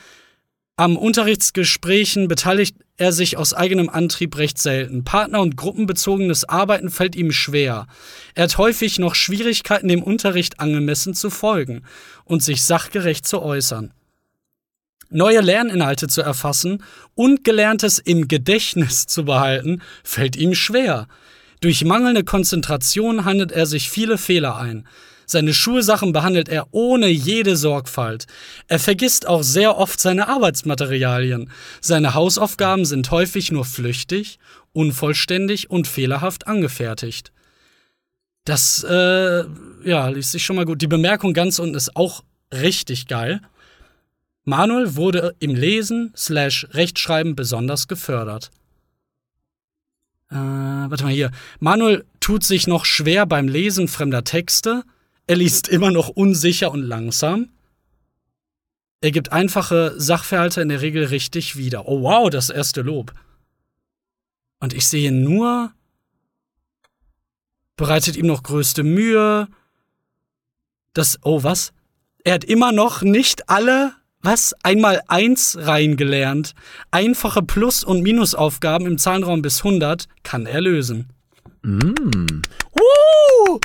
[0.76, 5.04] am Unterrichtsgesprächen beteiligt er sich aus eigenem Antrieb recht selten.
[5.04, 7.86] Partner- und gruppenbezogenes Arbeiten fällt ihm schwer.
[8.34, 11.82] Er hat häufig noch Schwierigkeiten, dem Unterricht angemessen zu folgen
[12.24, 13.92] und sich sachgerecht zu äußern.
[15.12, 16.82] Neue Lerninhalte zu erfassen
[17.14, 21.06] und Gelerntes im Gedächtnis zu behalten, fällt ihm schwer.
[21.60, 24.86] Durch mangelnde Konzentration handelt er sich viele Fehler ein.
[25.26, 28.26] Seine Schulsachen behandelt er ohne jede Sorgfalt.
[28.68, 31.50] Er vergisst auch sehr oft seine Arbeitsmaterialien.
[31.80, 34.38] Seine Hausaufgaben sind häufig nur flüchtig,
[34.72, 37.32] unvollständig und fehlerhaft angefertigt.
[38.44, 39.44] Das, äh,
[39.84, 40.82] ja, liest sich schon mal gut.
[40.82, 43.40] Die Bemerkung ganz unten ist auch richtig geil.
[44.44, 48.50] Manuel wurde im Lesen slash Rechtschreiben besonders gefördert.
[50.30, 51.30] Äh, warte mal hier.
[51.60, 54.82] Manuel tut sich noch schwer beim Lesen fremder Texte.
[55.26, 57.50] Er liest immer noch unsicher und langsam.
[59.00, 61.86] Er gibt einfache Sachverhalte in der Regel richtig wieder.
[61.86, 63.12] Oh wow, das erste Lob.
[64.60, 65.72] Und ich sehe nur,
[67.76, 69.48] bereitet ihm noch größte Mühe.
[70.94, 71.72] Das, oh was?
[72.24, 74.54] Er hat immer noch nicht alle, was?
[74.62, 76.54] Einmal eins reingelernt.
[76.90, 81.10] Einfache Plus- und Minusaufgaben im Zahlenraum bis 100 kann er lösen.
[81.62, 82.42] Mm.
[82.74, 83.58] Uh!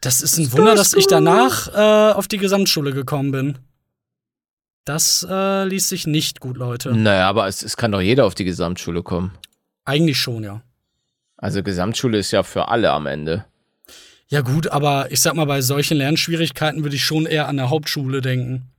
[0.00, 3.58] Das ist ein Wunder, dass ich danach äh, auf die Gesamtschule gekommen bin.
[4.84, 6.94] Das äh, ließ sich nicht gut, Leute.
[6.96, 9.32] Naja, aber es, es kann doch jeder auf die Gesamtschule kommen.
[9.84, 10.62] Eigentlich schon, ja.
[11.36, 13.44] Also Gesamtschule ist ja für alle am Ende.
[14.28, 17.70] Ja, gut, aber ich sag mal, bei solchen Lernschwierigkeiten würde ich schon eher an der
[17.70, 18.70] Hauptschule denken.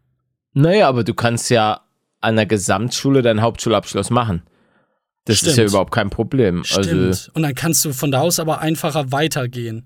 [0.59, 1.81] Naja, aber du kannst ja
[2.21, 4.43] an der Gesamtschule deinen Hauptschulabschluss machen.
[5.25, 5.69] Das ist ja Stimmt.
[5.69, 6.63] überhaupt kein Problem.
[6.63, 6.87] Stimmt.
[6.87, 9.85] Also Und dann kannst du von da aus aber einfacher weitergehen.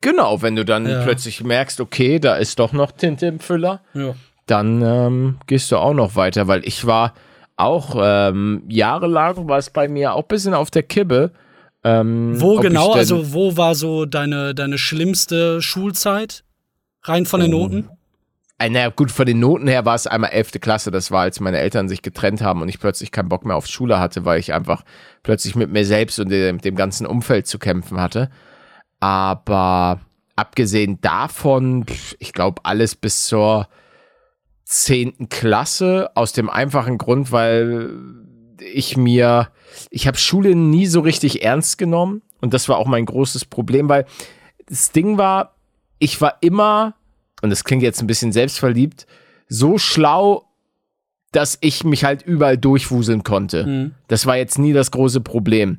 [0.00, 1.02] genau, wenn du dann Ja.
[1.02, 4.14] plötzlich merkst, okay, da ist doch noch Tinte im Füller, Ja.
[4.46, 7.12] dann ähm, gehst du auch noch weiter, weil ich war
[7.56, 11.32] auch ähm, jahrelang war es bei mir auch ein bisschen auf der Kippe.
[11.84, 12.92] Ähm, Wo genau?
[12.92, 16.42] Also, wo war so deine, deine schlimmste Schulzeit?
[17.02, 17.58] Rein von den Oh.
[17.58, 17.90] Noten?
[18.60, 20.60] Äh, naja, gut, von den Noten her war es einmal 11.
[20.60, 20.90] Klasse.
[20.90, 23.66] Das war, als meine Eltern sich getrennt haben und ich plötzlich keinen Bock mehr auf
[23.66, 24.84] Schule hatte, weil ich einfach
[25.22, 28.28] plötzlich mit mir selbst und dem, dem ganzen Umfeld zu kämpfen hatte.
[29.00, 30.00] Aber
[30.36, 31.86] abgesehen davon,
[32.18, 33.66] ich glaube, alles bis zur
[34.66, 35.30] 10.
[35.30, 37.94] Klasse, aus dem einfachen Grund, weil
[38.74, 39.48] ich mir,
[39.90, 43.88] ich habe Schule nie so richtig ernst genommen und das war auch mein großes Problem,
[43.88, 44.04] weil
[44.66, 45.56] das Ding war,
[45.98, 46.94] ich war immer
[47.42, 49.06] und das klingt jetzt ein bisschen selbstverliebt,
[49.48, 50.46] so schlau,
[51.32, 53.66] dass ich mich halt überall durchwuseln konnte.
[53.66, 53.90] Mhm.
[54.08, 55.78] Das war jetzt nie das große Problem.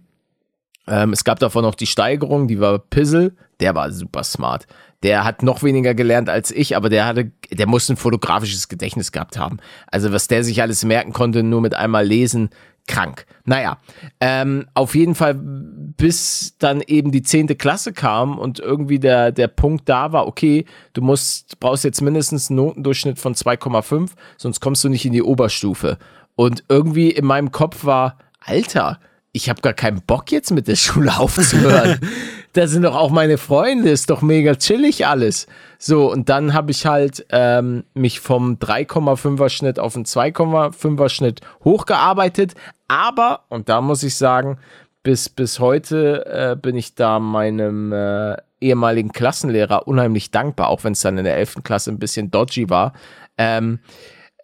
[0.88, 4.66] Ähm, es gab davon noch die Steigerung, die war Pizzle, der war super smart.
[5.04, 9.12] Der hat noch weniger gelernt als ich, aber der hatte, der muss ein fotografisches Gedächtnis
[9.12, 9.58] gehabt haben.
[9.88, 12.50] Also was der sich alles merken konnte, nur mit einmal lesen,
[12.88, 13.26] krank.
[13.46, 13.78] Naja,
[14.20, 19.48] ähm, auf jeden Fall, bis dann eben die zehnte Klasse kam und irgendwie der, der
[19.48, 24.84] Punkt da war, okay, du musst, brauchst jetzt mindestens einen Notendurchschnitt von 2,5, sonst kommst
[24.84, 25.98] du nicht in die Oberstufe.
[26.36, 29.00] Und irgendwie in meinem Kopf war, Alter,
[29.34, 32.00] ich habe gar keinen Bock jetzt mit der Schule aufzuhören.
[32.54, 35.48] da sind doch auch meine Freunde, ist doch mega chillig alles.
[35.80, 41.42] So, und dann habe ich halt ähm, mich vom 3,5er Schnitt auf einen 2,5er Schnitt
[41.64, 42.56] hochgearbeitet.
[42.88, 44.58] Aber, und da muss ich sagen,
[45.04, 50.94] bis, bis heute äh, bin ich da meinem äh, ehemaligen Klassenlehrer unheimlich dankbar, auch wenn
[50.94, 51.64] es dann in der 11.
[51.64, 52.94] Klasse ein bisschen dodgy war.
[53.38, 53.80] Ähm,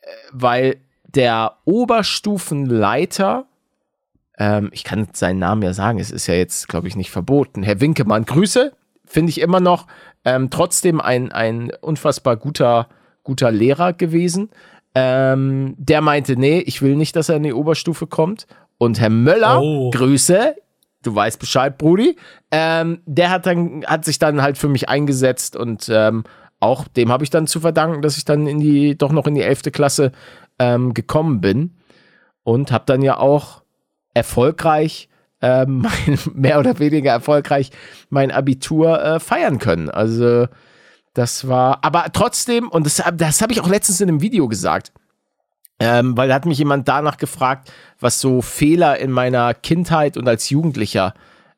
[0.02, 3.46] äh, weil der Oberstufenleiter,
[4.38, 7.64] ähm, ich kann seinen Namen ja sagen, es ist ja jetzt, glaube ich, nicht verboten,
[7.64, 8.74] Herr Winkemann, Grüße,
[9.06, 9.88] finde ich immer noch
[10.26, 12.90] ähm, trotzdem ein, ein unfassbar guter,
[13.24, 14.50] guter Lehrer gewesen.
[14.94, 18.48] Ähm, der meinte, nee, ich will nicht, dass er in die Oberstufe kommt.
[18.78, 19.90] Und Herr Möller, Oh.
[19.92, 20.56] Grüße,
[21.04, 22.18] du weißt Bescheid, Brudi,
[22.52, 26.24] ähm, der hat dann, hat sich dann halt für mich eingesetzt und ähm,
[26.60, 29.36] auch dem habe ich dann zu verdanken, dass ich dann in die, doch noch in
[29.36, 29.72] die 11.
[29.72, 30.12] Klasse
[30.60, 31.76] ähm, gekommen bin
[32.44, 33.62] und habe dann ja auch
[34.18, 35.10] erfolgreich,
[35.42, 37.72] ähm, mein, mehr oder weniger erfolgreich,
[38.10, 39.90] mein Abitur äh, feiern können.
[39.90, 40.48] Also
[41.14, 44.92] das war, aber trotzdem, und das, das habe ich auch letztens in einem Video gesagt,
[45.80, 50.28] ähm, weil da hat mich jemand danach gefragt, was so Fehler in meiner Kindheit und
[50.28, 51.14] als Jugendlicher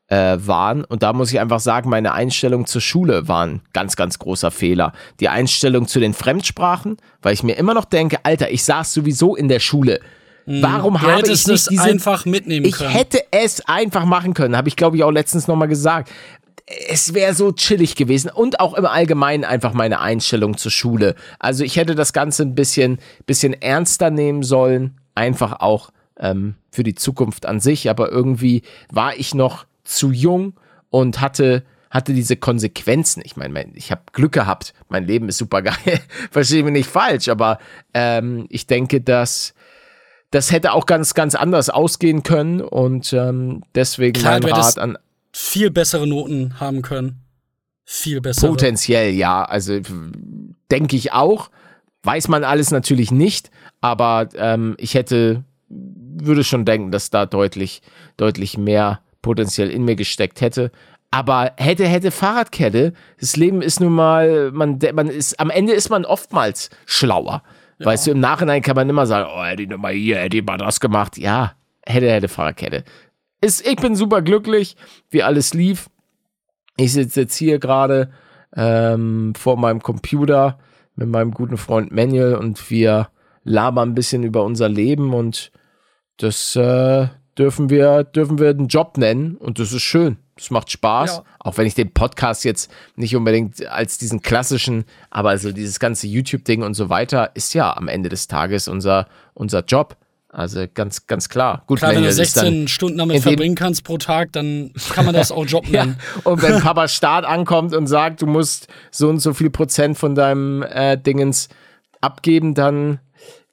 [0.07, 0.83] äh, waren.
[0.83, 4.51] Und da muss ich einfach sagen, meine Einstellung zur Schule war ein ganz, ganz großer
[4.51, 4.93] Fehler.
[5.19, 9.35] Die Einstellung zu den Fremdsprachen, weil ich mir immer noch denke, Alter, ich saß sowieso
[9.35, 9.99] in der Schule.
[10.49, 12.89] Warum Du habe ich nicht es diese einfach mitnehmen ich können.
[12.89, 16.09] hätte es einfach machen können, habe ich glaube ich auch letztens nochmal gesagt.
[16.87, 21.15] Es wäre so chillig gewesen und auch im Allgemeinen einfach meine Einstellung zur Schule.
[21.39, 26.83] Also ich hätte das Ganze ein bisschen, bisschen ernster nehmen sollen, einfach auch ähm, für
[26.83, 27.89] die Zukunft an sich.
[27.89, 30.53] Aber irgendwie war ich noch zu jung
[30.89, 33.23] und hatte hatte diese Konsequenzen.
[33.25, 34.73] Ich meine, mein, ich habe Glück gehabt.
[34.89, 35.75] Mein Leben ist super geil.
[36.31, 37.57] Verstehe mich nicht falsch, aber
[37.95, 39.55] ähm, ich denke, dass
[40.31, 44.97] das hätte auch ganz, ganz anders ausgehen können und ähm, deswegen Klar, mein Rat an
[45.31, 47.21] Viel bessere Noten haben können.
[47.85, 48.49] Viel bessere.
[48.49, 49.79] potenziell, ja, also
[50.71, 51.49] denke ich auch.
[52.03, 53.49] Weiß man alles natürlich nicht,
[53.81, 57.81] aber ähm, ich hätte, würde schon denken, dass da deutlich,
[58.15, 60.71] deutlich mehr potenziell in mir gesteckt hätte.
[61.11, 65.89] Aber hätte, hätte Fahrradkette, das Leben ist nun mal, man, man ist, am Ende ist
[65.89, 67.41] man oftmals schlauer.
[67.79, 70.45] Weißt du, im Nachhinein kann man immer sagen, oh, hätte ich mal hier, hätte ich
[70.45, 71.17] mal das gemacht.
[71.17, 71.53] Ja,
[71.85, 72.83] hätte, hätte Fahrradkette.
[73.41, 74.75] Ist, ich bin super glücklich,
[75.09, 75.89] wie alles lief.
[76.75, 78.11] Ich sitze jetzt hier gerade
[78.55, 80.59] ähm, vor meinem Computer
[80.95, 83.09] mit meinem guten Freund Manuel und wir
[83.43, 85.51] labern ein bisschen über unser Leben und
[86.17, 87.07] das äh,
[87.39, 90.17] dürfen wir dürfen wir den Job nennen und das ist schön.
[90.35, 91.23] Das macht Spaß, Ja.
[91.39, 96.07] auch wenn ich den Podcast jetzt nicht unbedingt als diesen klassischen, aber also dieses ganze
[96.07, 99.97] YouTube-Ding und so weiter ist ja am Ende des Tages unser unser Job.
[100.31, 101.63] Also ganz ganz klar.
[101.65, 105.05] Gut, Klar, wenn du ist dann- 16 Stunden damit verbringen kannst pro Tag, dann kann
[105.05, 105.97] man das auch Job Ja, nennen.
[106.23, 110.13] und wenn Papa Staat ankommt und sagt, du musst so und so viel Prozent von
[110.13, 111.49] deinem äh, Dingens
[111.99, 112.99] abgeben, dann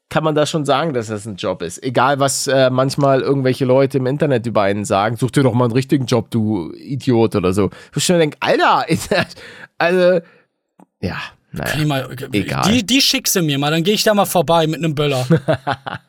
[0.08, 1.82] kann man da schon sagen, dass das ein Job ist.
[1.82, 5.64] Egal, was äh, manchmal irgendwelche Leute im Internet über einen sagen, such dir doch mal
[5.64, 7.70] einen richtigen Job, du Idiot oder so.
[7.94, 8.86] Ich schon denke, Alter,
[9.78, 10.20] also,
[11.00, 11.16] ja,
[11.52, 11.76] naja.
[11.76, 12.70] Die, mal, Egal.
[12.70, 15.26] die, die schickst du mir mal, dann gehe ich da mal vorbei mit einem Böller.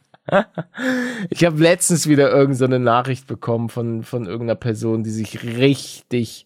[1.29, 6.45] Ich habe letztens wieder irgendeine so Nachricht bekommen von, von irgendeiner Person, die sich richtig,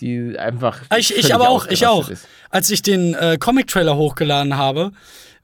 [0.00, 0.80] die einfach.
[0.96, 2.08] Ich, ich aber auch, ich auch.
[2.08, 2.26] ist.
[2.48, 4.92] Als ich den äh, Comic-Trailer hochgeladen habe,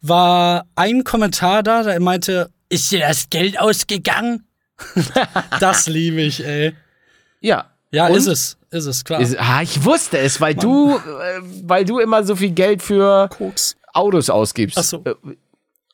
[0.07, 4.47] war ein Kommentar da, der meinte, ist dir das Geld ausgegangen?
[5.61, 6.75] das liebe ich, ey.
[7.40, 7.71] Ja.
[7.90, 8.17] Ja, Und?
[8.17, 9.21] ist es, ist es, klar.
[9.21, 11.01] Ist, ah, ich wusste es, weil du, äh,
[11.62, 13.77] weil du immer so viel Geld für Koks.
[13.93, 14.77] Autos ausgibst.
[14.77, 15.03] Ach so.
[15.05, 15.14] Äh,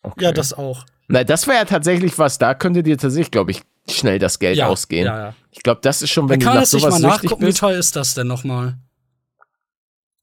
[0.02, 0.24] okay.
[0.24, 0.86] Ja, das auch.
[1.08, 4.56] Na, das wäre ja tatsächlich was, da könnte dir tatsächlich, glaube ich, schnell das Geld
[4.56, 5.04] Ja, ausgehen.
[5.06, 5.34] ja, ja.
[5.50, 7.58] Ich glaube, das ist schon, wenn kann du nach mal sowas süchtig nachgucken, wie bist.
[7.58, 8.78] teuer ist das denn nochmal?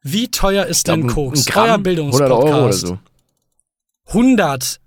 [0.01, 1.39] Wie teuer ist glaub, denn Koks?
[1.41, 2.31] ein Gramm, Euer 100 Bildungspodcast.
[2.43, 2.99] Euro oder so.
[4.07, 4.79] 100.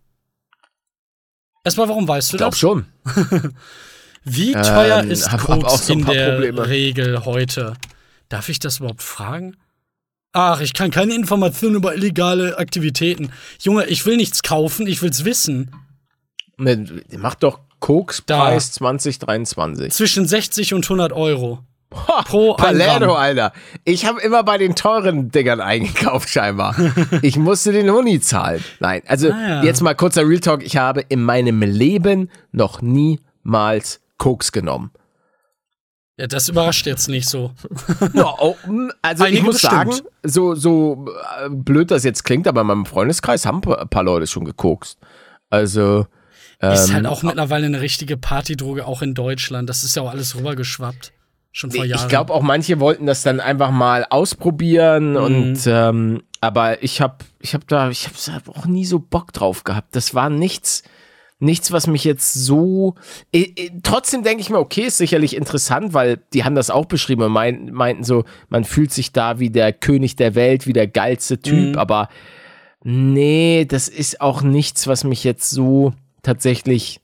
[1.65, 2.59] Erstmal, warum weißt du Ich glaube das?
[2.61, 2.87] schon.
[4.25, 6.69] Wie teuer Ähm, ist hab- Koks so in der Probleme.
[6.69, 7.75] Regel heute?
[8.29, 9.57] Darf ich das überhaupt fragen?
[10.33, 13.33] Ach, ich kann keine Informationen über illegale Aktivitäten.
[13.61, 15.71] Junge, ich will nichts kaufen, ich will's wissen.
[16.57, 19.93] Ne, mach doch Kokspreis 2023.
[19.93, 21.65] Zwischen 60 und 100 Euro.
[21.93, 23.15] Ha, Pro Palermo.
[23.15, 23.53] Alter.
[23.85, 26.75] Ich habe immer bei den teuren Dingern eingekauft, scheinbar.
[27.23, 28.63] ich musste den Huni zahlen.
[28.79, 29.63] Nein, also Ah, ja.
[29.65, 30.63] jetzt mal kurzer Real Talk.
[30.63, 34.91] Ich habe in meinem Leben noch niemals Koks genommen.
[36.17, 37.53] Ja, das überrascht jetzt nicht so.
[38.13, 39.95] No, oh, mm, also ich Einige muss bestimmt.
[39.95, 41.07] sagen, so, so
[41.43, 44.99] äh, blöd das jetzt klingt, aber in meinem Freundeskreis haben ein paar Leute schon gekokst.
[45.49, 46.07] Also,
[46.61, 49.69] ist ähm, halt auch mittlerweile eine richtige Partydroge, auch in Deutschland.
[49.71, 51.13] Das ist ja auch alles rübergeschwappt.
[51.53, 52.01] Schon vor Jahren.
[52.03, 55.17] Ich glaube auch manche wollten das dann einfach mal ausprobieren Mhm.
[55.17, 59.65] und ähm, aber ich habe ich habe da ich habe auch nie so Bock drauf
[59.65, 59.95] gehabt.
[59.97, 60.83] Das war nichts
[61.43, 62.95] nichts, was mich jetzt so
[63.33, 66.85] äh, äh, trotzdem denke ich mir, okay, ist sicherlich interessant, weil die haben das auch
[66.85, 70.75] beschrieben und mein, meinten so, man fühlt sich da wie der König der Welt, wie
[70.75, 71.79] der geilste Typ, Mhm.
[71.79, 72.09] aber
[72.85, 75.93] nee, das ist auch nichts, was mich jetzt so
[76.23, 77.01] tatsächlich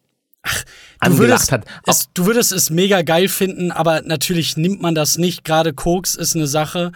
[1.04, 1.66] Du würdest, hat.
[1.86, 5.44] es, du würdest es mega geil finden, aber natürlich nimmt man das nicht.
[5.44, 6.92] Gerade Koks ist eine Sache.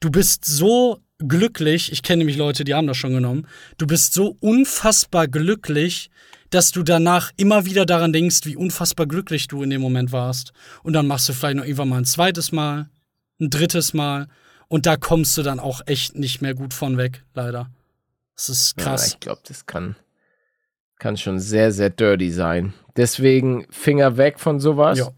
[0.00, 3.46] Du bist so glücklich, ich kenne nämlich Leute, die haben das schon genommen.
[3.78, 6.10] Du bist so unfassbar glücklich,
[6.50, 10.52] dass du danach immer wieder daran denkst, wie unfassbar glücklich du in dem Moment warst.
[10.82, 12.88] Und dann machst du vielleicht noch irgendwann mal ein zweites Mal,
[13.40, 14.28] ein drittes Mal.
[14.68, 17.70] Und da kommst du dann auch echt nicht mehr gut von weg, leider.
[18.36, 19.08] Das ist Ja, krass.
[19.08, 19.96] ich glaube, das kann,
[20.98, 22.74] kann schon sehr, sehr dirty sein.
[22.96, 24.98] Deswegen Finger weg von sowas.
[24.98, 25.10] Ja.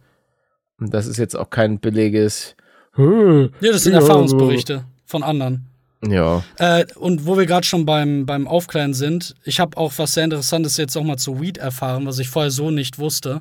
[0.79, 2.55] Und das ist jetzt auch kein billiges.
[2.97, 5.67] Ja, das sind Ja, Erfahrungsberichte von anderen.
[6.07, 6.43] Ja.
[6.57, 10.25] Äh, und wo wir gerade schon beim, beim Aufklären sind, ich habe auch was sehr
[10.25, 13.41] Interessantes jetzt auch mal zu Weed erfahren, was ich vorher so nicht wusste.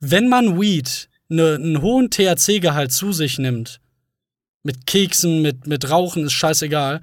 [0.00, 3.80] Wenn man Weed ne, einen hohen THC-Gehalt zu sich nimmt,
[4.62, 7.00] mit Keksen, mit, mit Rauchen, ist scheißegal,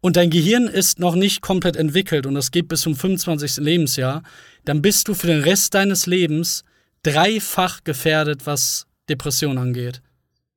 [0.00, 3.56] und dein Gehirn ist noch nicht komplett entwickelt und das geht bis zum 25.
[3.58, 4.22] Lebensjahr,
[4.64, 6.64] dann bist du für den Rest deines Lebens
[7.02, 10.02] dreifach gefährdet, was Depression angeht.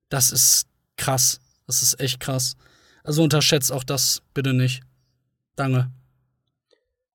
[0.10, 0.68] Das ist
[0.98, 1.40] krass.
[1.68, 2.56] Das ist echt krass.
[3.04, 4.82] Also unterschätzt auch das bitte nicht.
[5.56, 5.90] Danke.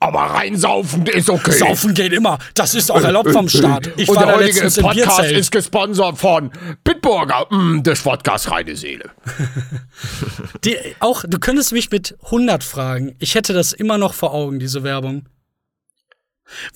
[0.07, 1.51] Aber reinsaufen ist okay.
[1.51, 2.39] Saufen geht immer.
[2.55, 3.91] Das ist auch erlaubt vom Staat.
[3.97, 6.53] Ich Und war der heutige Podcast ist gesponsert von
[6.85, 9.11] Bitburger, mm, des Podcast Reine Seele.
[10.65, 13.17] Die, auch, du könntest mich mit 100 fragen.
[13.19, 15.27] Ich hätte das immer noch vor Augen, diese Werbung.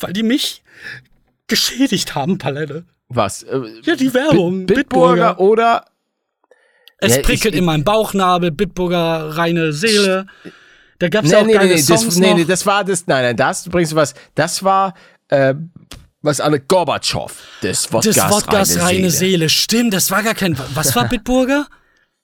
[0.00, 0.64] Weil die mich
[1.46, 2.84] geschädigt haben, Palette.
[3.08, 3.44] Was?
[3.44, 4.66] Äh, Ja, die Werbung.
[4.66, 5.84] Bit- Bitburger oder.
[6.98, 10.26] Es Ja, ich- prickelt in meinem Bauchnabel, Bitburger, reine Seele.
[11.00, 13.06] Da gab's Nee, auch nee, geile nee, Songs das, nee, nee, das war das.
[13.08, 14.14] Nein, nein, das übrigens was.
[14.36, 14.94] Das war.
[15.28, 15.54] Äh,
[16.22, 17.32] was alle Gorbatschow
[17.62, 19.10] des Wodkas, das Wodkas reine, reine Seele.
[19.10, 19.48] Seele.
[19.48, 20.54] Stimmt, das war gar kein.
[20.74, 21.66] Was war Bitburger?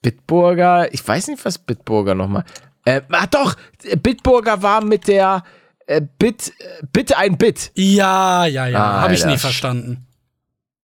[0.03, 2.45] Bitburger, ich weiß nicht, was Bitburger nochmal.
[2.85, 3.57] Äh, ah, doch,
[4.03, 5.43] Bitburger war mit der
[5.87, 7.73] äh, Bit, äh, bitte ein Bit.
[7.75, 8.79] Ja, ja, ja.
[8.79, 10.07] Ah, Habe ich nie verstanden.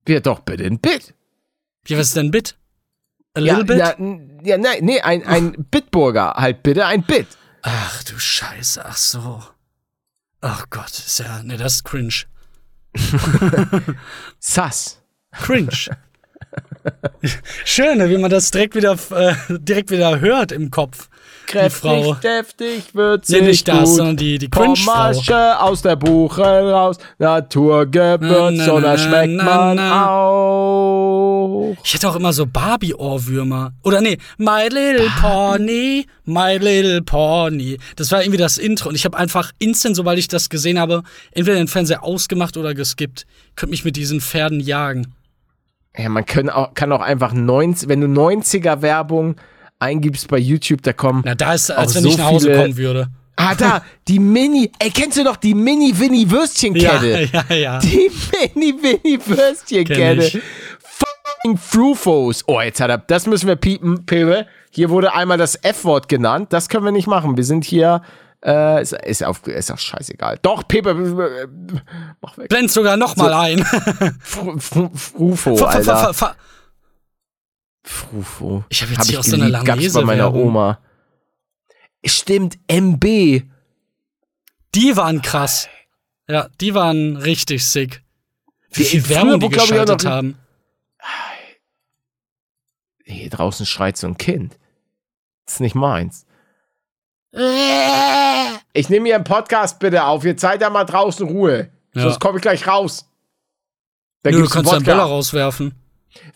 [0.08, 1.14] Ja, doch, bitte ein Bit.
[1.84, 2.56] Wie, was ist denn Bit?
[3.34, 3.78] A Ja, little bit?
[3.98, 7.26] na, ja, nein, nee, ein, ein Bitburger, halt bitte ein Bit.
[7.62, 9.42] Ach du Scheiße, ach so.
[10.40, 11.42] Ach Gott, ist ja.
[11.44, 12.24] Ne, das ist cringe.
[14.40, 15.00] Sass.
[15.30, 15.96] Cringe.
[17.64, 21.08] Schön, ne, wie man das direkt wieder, äh, direkt wieder hört im Kopf.
[21.52, 22.14] Kräftig, Frau.
[22.14, 23.96] deftig, würzig, Nee, nicht das, gut.
[23.96, 25.58] sondern die, die Cringe-Frau.
[25.60, 31.76] Aus der Buche raus, Naturgewürz, Na, na, oder schmeckt na, man auch.
[31.84, 33.72] Ich hätte auch immer so Barbie-Ohrwürmer.
[33.82, 37.78] Oder nee, My Little Pony, My Little Pony.
[37.96, 38.88] Das war irgendwie das Intro.
[38.88, 42.74] Und ich habe einfach instant, sobald ich das gesehen habe, entweder den Fernseher ausgemacht oder
[42.74, 43.26] geskippt.
[43.56, 45.14] Könnte mich mit diesen Pferden jagen.
[45.96, 49.36] Ja, man kann auch, kann auch einfach 90, wenn du 90er Werbung
[49.82, 51.22] eingibst bei YouTube, da kommen.
[51.24, 53.08] Na, da ist, als wenn so ich nach Hause viele- kommen würde.
[53.36, 57.28] Ah, da, die Mini, ey, kennst du noch die Mini-Winnie-Würstchenkette?
[57.32, 57.78] Ja, ja, ja.
[57.80, 58.10] Die
[58.54, 60.40] Mini-Winnie-Würstchenkette.
[60.80, 62.44] Fucking Frufos.
[62.46, 64.46] Oh, jetzt hat er, das müssen wir piepen, Pepe.
[64.70, 66.52] Hier wurde einmal das F-Wort genannt.
[66.52, 67.36] Das können wir nicht machen.
[67.36, 68.02] Wir sind hier,
[68.44, 70.38] äh, ist, ist, auf, ist auch scheißegal.
[70.42, 71.46] Doch, Pepe, äh,
[72.20, 72.48] mach weg.
[72.48, 73.64] Blend sogar noch mal ein.
[74.20, 76.34] Fru- Fru- Frufo, Alter.
[77.84, 78.64] Frufo.
[78.68, 79.64] Ich hab jetzt Hab hier auch so eine geliebt.
[79.64, 80.32] Gab's bei meiner.
[80.32, 80.78] Oma.
[82.04, 83.42] Stimmt, MB.
[84.74, 85.68] Die waren krass.
[86.28, 88.02] Ja, die waren richtig sick.
[88.70, 90.38] Wie viel Werbung die geschaltet haben.
[93.04, 94.58] Hier draußen schreit so ein Kind.
[95.44, 96.24] Das ist nicht meins.
[98.72, 100.24] Ich nehme hier einen Podcast bitte auf.
[100.24, 101.70] Jetzt seid ihr mal draußen Ruhe.
[101.94, 102.02] Ja.
[102.02, 103.08] Sonst komme ich gleich raus.
[104.22, 105.74] Da Nö, du kannst deinen Böller rauswerfen.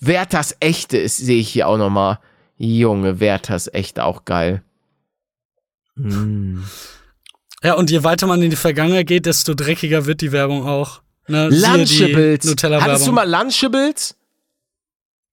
[0.01, 2.19] Werthers Echte ist, sehe ich hier auch nochmal.
[2.59, 4.63] Junge, Werthers Echte auch geil.
[5.97, 6.61] Mm.
[7.63, 11.01] Ja, und je weiter man in die Vergangenheit geht, desto dreckiger wird die Werbung auch.
[11.29, 12.47] Ne, Lunchables.
[12.63, 14.15] Hattest du mal Lunchables?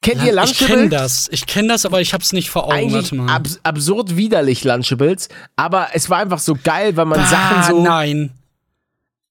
[0.01, 0.67] Kennt ihr Ja, ich Lunchables?
[0.67, 1.29] kenne das.
[1.31, 2.73] Ich kenne das, aber ich hab's nicht vor Augen.
[2.73, 3.29] Eigentlich Warte mal.
[3.35, 7.83] abs absurd widerlich Lunchables, aber es war einfach so geil, weil man ah, Sachen so.
[7.83, 8.31] nein.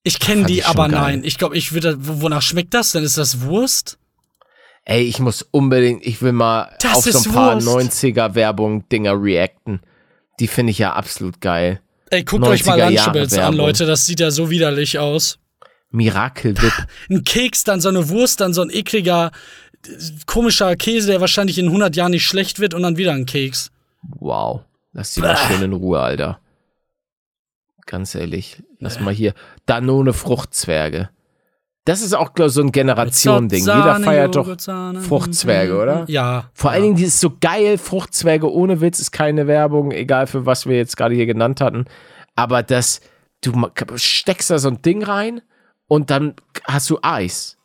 [0.04, 1.00] Ich kenne die, aber geil.
[1.00, 1.24] nein.
[1.24, 1.96] Ich glaube, ich würde.
[1.98, 3.04] wo- Wonach schmeckt das denn?
[3.04, 3.98] Ist das Wurst?
[4.84, 8.04] Ey, ich muss unbedingt, ich will mal Das auf so ein paar Wurst.
[8.04, 9.80] 90er Werbung Dinger reacten.
[10.40, 11.80] Die finde ich ja absolut geil.
[12.10, 13.54] Ey, guckt euch mal 90er Jahre Lunchables an.
[13.54, 13.86] Leute.
[13.86, 15.38] Das sieht ja so widerlich aus.
[15.90, 16.72] Miracle Whip.
[17.10, 19.30] Ein Keks, dann so eine Wurst, dann so ein ekliger,
[20.26, 23.70] komischer Käse, der wahrscheinlich in 100 Jahren nicht schlecht wird und dann wieder ein Keks.
[24.02, 24.62] Wow.
[24.92, 26.40] Lass die mal schön in Ruhe, Alter.
[27.86, 28.62] Ganz ehrlich.
[28.78, 29.34] Lass mal hier.
[29.66, 31.10] Danone Fruchtzwerge.
[31.84, 33.60] Das ist auch, glaub so ein Generation-Ding.
[33.60, 34.46] Jeder feiert doch.
[35.02, 36.04] Fruchtzwerge, oder?
[36.06, 36.50] Ja.
[36.54, 36.74] Vor ja.
[36.74, 40.66] allen Dingen, die ist so geil, Fruchtzwerge ohne Witz, ist keine Werbung, egal für was
[40.66, 41.86] wir jetzt gerade hier genannt hatten.
[42.36, 43.00] Aber das,
[43.40, 43.52] du
[43.96, 45.42] steckst da so ein Ding rein
[45.88, 47.58] und dann hast du Eis.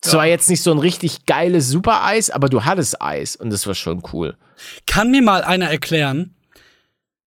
[0.00, 3.74] Zwar jetzt nicht so ein richtig geiles Super-Eis, aber du hattest Eis und das war
[3.74, 4.36] schon cool.
[4.86, 6.34] Kann mir mal einer erklären?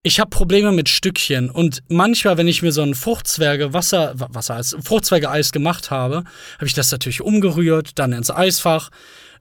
[0.05, 4.27] Ich habe Probleme mit Stückchen und manchmal, wenn ich mir so ein Fruchtzwerge Wasser, Wa-
[4.31, 6.17] Wassereis, Fruchtzwerge-Eis gemacht habe,
[6.57, 8.89] habe ich das natürlich umgerührt, dann ins Eisfach.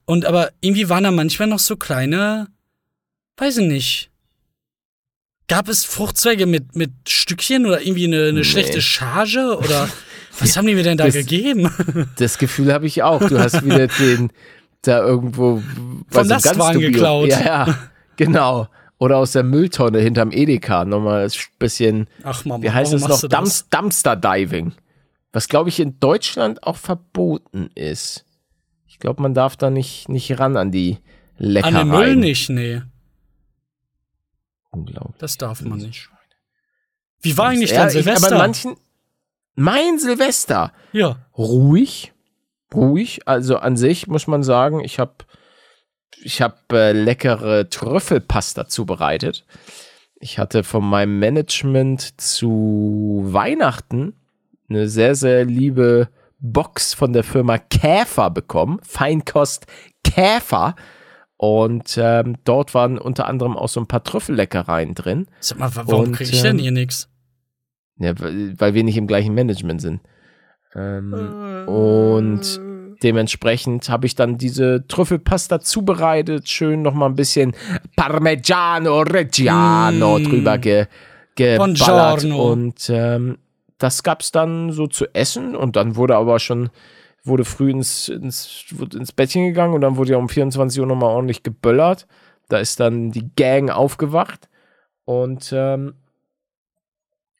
[0.05, 2.47] Und aber irgendwie waren da manchmal noch so kleine,
[3.37, 4.09] weiß ich nicht.
[5.49, 8.43] Gab es Fruchtzweige mit, mit Stückchen oder irgendwie eine, eine Nee.
[8.45, 9.57] schlechte Charge?
[9.57, 9.89] Oder
[10.39, 11.69] was haben die mir denn da Das- gegeben?
[12.15, 13.21] Das Gefühl habe ich auch.
[13.27, 14.31] Du hast wieder den
[14.83, 15.61] da irgendwo
[16.09, 17.27] Vom Lastwagen dubio- geklaut.
[17.29, 17.77] Ja, ja,
[18.15, 18.69] genau.
[18.99, 20.85] Oder aus der Mülltonne hinterm Edeka.
[20.85, 23.21] Nochmal ein bisschen, Ach Mama, wie heißt es noch?
[23.21, 24.73] Dumps Dumpster Diving.
[25.31, 28.25] Was, glaube ich, in Deutschland auch verboten ist.
[28.87, 30.99] Ich glaube, man darf da nicht, nicht ran an die
[31.39, 31.75] An Leckereien.
[31.75, 32.81] den Müll nicht, nee.
[34.69, 35.17] Unglaublich.
[35.19, 36.09] Das darf man nicht.
[37.21, 38.37] Wie war eigentlich dein ich, aber Silvester?
[38.37, 38.75] manchen,
[39.55, 41.17] mein Silvester, ja.
[41.37, 42.11] ruhig,
[42.73, 43.27] ruhig.
[43.27, 45.13] Also an sich muss man sagen, ich habe
[46.21, 49.45] ich hab, äh, leckere Trüffelpasta zubereitet.
[50.19, 54.13] Ich hatte von meinem Management zu Weihnachten
[54.69, 56.09] eine sehr, sehr liebe
[56.39, 58.79] Box von der Firma Käfer bekommen.
[58.83, 59.65] Feinkost
[60.03, 60.75] Käfer.
[61.37, 65.27] Und ähm, dort waren unter anderem auch so ein paar Trüffelleckereien drin.
[65.39, 67.09] Sag mal, wa- warum Und, kriege ich denn ähm, hier nichts?
[67.97, 69.99] Ja, weil weil wir nicht im gleichen Management sind.
[70.73, 71.13] Ähm,
[71.67, 72.59] und
[73.03, 77.53] dementsprechend habe ich dann diese Trüffelpasta zubereitet, schön nochmal ein bisschen
[77.95, 80.23] Parmigiano Reggiano Mm.
[80.23, 80.85] drüber ge,
[81.35, 82.21] geballert.
[82.21, 82.51] Buongiorno.
[82.51, 83.37] Und ähm,
[83.77, 86.69] das gab's dann so zu essen und dann wurde aber schon,
[87.23, 91.09] wurde früh ins, ins, ins Bettchen gegangen und dann wurde ja um 24 Uhr nochmal
[91.09, 92.07] ordentlich geböllert.
[92.49, 94.47] Da ist dann die Gang aufgewacht
[95.05, 95.95] und ähm,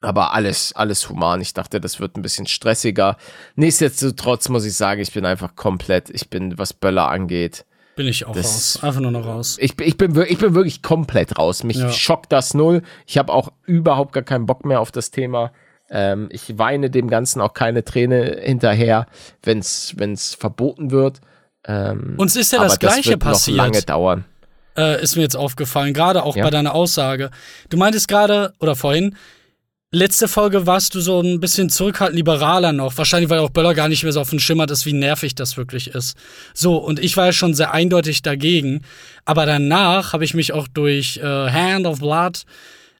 [0.03, 1.41] aber alles, alles human.
[1.41, 3.17] Ich dachte, das wird ein bisschen stressiger.
[3.55, 7.65] Nichtsdestotrotz muss ich sagen, ich bin einfach komplett, ich bin, was Böller angeht.
[7.95, 8.79] Bin ich auch das- raus.
[8.83, 9.57] Einfach nur noch raus.
[9.59, 11.63] Ich, bin- ich, bin, ich bin wirklich komplett raus.
[11.63, 11.91] Mich Ja.
[11.91, 12.81] schockt das null.
[13.05, 15.51] Ich habe auch überhaupt gar keinen Bock mehr auf das Thema.
[15.89, 19.05] Ähm, ich weine dem Ganzen auch keine Träne hinterher,
[19.43, 21.21] wenn es verboten wird.
[21.65, 23.57] Ähm, Uns ist ja das Gleiche wird passiert.
[23.57, 24.25] noch lange dauern.
[24.75, 26.43] äh, ist mir jetzt aufgefallen, gerade auch Ja.
[26.45, 27.29] bei deiner Aussage.
[27.69, 29.15] Du meintest gerade, oder vorhin,
[29.93, 32.97] letzte Folge warst du so ein bisschen zurückhaltend liberaler noch.
[32.97, 35.55] Wahrscheinlich, weil auch Böller gar nicht mehr so auf dem Schimmer ist, wie nervig das
[35.55, 36.17] wirklich ist.
[36.53, 38.81] So, und ich war ja schon sehr eindeutig dagegen.
[39.23, 42.43] Aber danach habe ich mich auch durch äh, Hand of Blood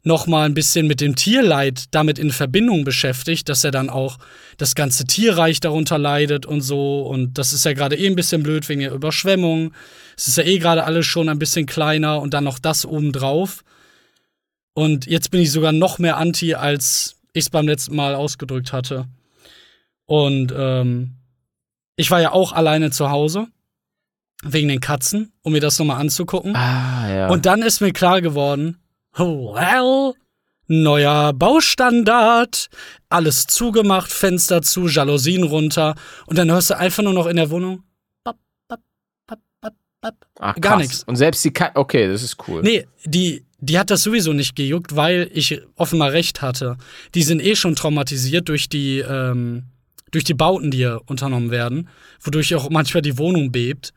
[0.04, 4.18] noch mal ein bisschen mit dem Tierleid damit in Verbindung beschäftigt, dass er dann auch
[4.58, 7.02] das ganze Tierreich darunter leidet und so.
[7.02, 9.74] Und das ist ja gerade eh ein bisschen blöd wegen der Überschwemmung.
[10.16, 13.64] Es ist ja eh gerade alles schon ein bisschen kleiner und dann noch das obendrauf.
[14.74, 18.74] Und jetzt bin ich sogar noch mehr anti, als ich es beim letzten Mal ausgedrückt
[18.74, 19.08] hatte.
[20.06, 21.16] Und ähm,
[21.96, 23.48] ich war ja auch alleine zu Hause
[24.44, 26.56] wegen den Katzen, um mir das nochmal anzugucken.
[26.56, 27.30] Ah, ja.
[27.30, 28.78] Und dann ist mir klar geworden,
[29.18, 30.14] oh, well,
[30.68, 32.70] neuer Baustandard,
[33.10, 35.96] alles zugemacht, Fenster zu, Jalousien runter
[36.26, 37.84] und dann hörst du einfach nur noch in der Wohnung.
[38.24, 38.82] bap, bap,
[40.02, 40.16] bap.
[40.40, 41.04] Ach, gar nichts.
[41.04, 42.62] Und selbst die Katze, okay, das ist cool.
[42.64, 46.78] Nee, die, die hat das sowieso nicht gejuckt, weil ich offenbar recht hatte.
[47.16, 49.64] Die sind eh schon traumatisiert durch die, ähm,
[50.12, 51.88] durch die Bauten, die hier unternommen werden,
[52.22, 53.94] wodurch auch manchmal die Wohnung bebt.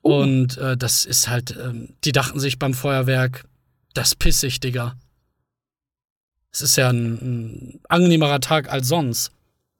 [0.00, 3.44] Und äh, das ist halt, ähm, die dachten sich beim Feuerwerk,
[3.94, 4.96] das pissig, Digga.
[6.50, 9.30] Es ist ja ein, ein angenehmerer Tag als sonst.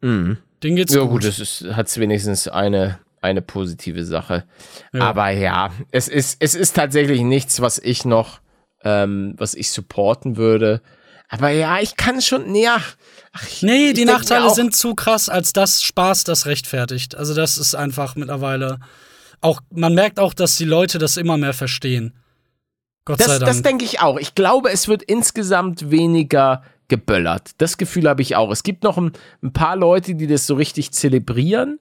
[0.02, 0.36] Mhm.
[0.62, 1.10] Den geht's Ja, gut.
[1.10, 4.44] gut, das ist, hat wenigstens eine, eine positive Sache.
[4.92, 5.00] Ja.
[5.00, 8.41] Aber ja, es ist, es ist tatsächlich nichts, was ich noch,
[8.84, 10.80] ähm, was ich supporten würde.
[11.28, 12.78] Aber ja, ich kann schon näher.
[13.32, 17.14] Ach, ich- Nee, ich die Nachteile sind zu krass, als das Spaß das rechtfertigt.
[17.16, 18.78] Also das ist einfach mittlerweile
[19.40, 22.12] auch, man merkt auch, dass die Leute das immer mehr verstehen.
[23.04, 23.50] Gott sei Das, Dank.
[23.50, 24.18] das denke ich auch.
[24.18, 27.50] Ich glaube, es wird insgesamt weniger geböllert.
[27.58, 28.50] Das Gefühl habe ich auch.
[28.52, 29.12] Es gibt noch ein,
[29.42, 31.78] ein paar Leute, die das so richtig zelebrieren.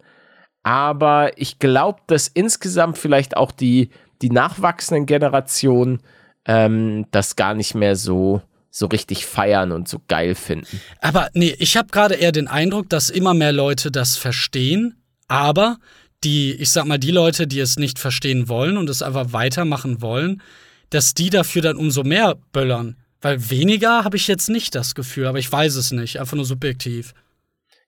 [0.63, 3.89] Aber ich glaube, dass insgesamt vielleicht auch die,
[4.21, 6.01] die nachwachsenden Generationen
[6.45, 10.81] ähm, das gar nicht mehr so, so richtig feiern und so geil finden.
[10.99, 14.95] Aber nee, ich habe gerade eher den Eindruck, dass immer mehr Leute das verstehen,
[15.27, 15.77] aber
[16.23, 20.01] die, ich sag mal, die Leute, die es nicht verstehen wollen und es einfach weitermachen
[20.01, 20.41] wollen,
[20.89, 22.97] dass die dafür dann umso mehr böllern.
[23.21, 26.45] Weil weniger habe ich jetzt nicht das Gefühl, aber ich weiß es nicht, einfach nur
[26.45, 27.13] subjektiv.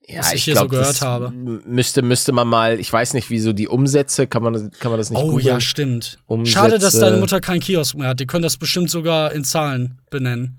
[0.05, 1.31] Ja, Was ich hier so gehört habe.
[1.31, 4.97] Müsste, müsste man mal, ich weiß nicht, wieso die Umsätze, kann man, das- kann man
[4.99, 5.45] das nicht Oh googeln?
[5.47, 6.19] ja, stimmt.
[6.27, 8.19] Umsätze- Schade, dass deine Mutter keinen Kiosk mehr hat.
[8.19, 10.57] Die können das bestimmt sogar in Zahlen benennen.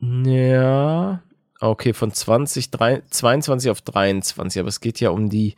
[0.00, 1.22] Ja,
[1.58, 5.54] Okay, von 20, 3, 22 auf 23, aber es geht ja um die,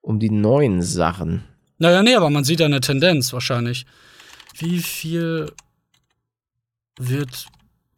[0.00, 1.44] um die neuen Sachen.
[1.78, 3.86] Naja, nee, aber man sieht ja eine Tendenz wahrscheinlich.
[4.58, 5.52] Wie viel
[6.98, 7.46] wird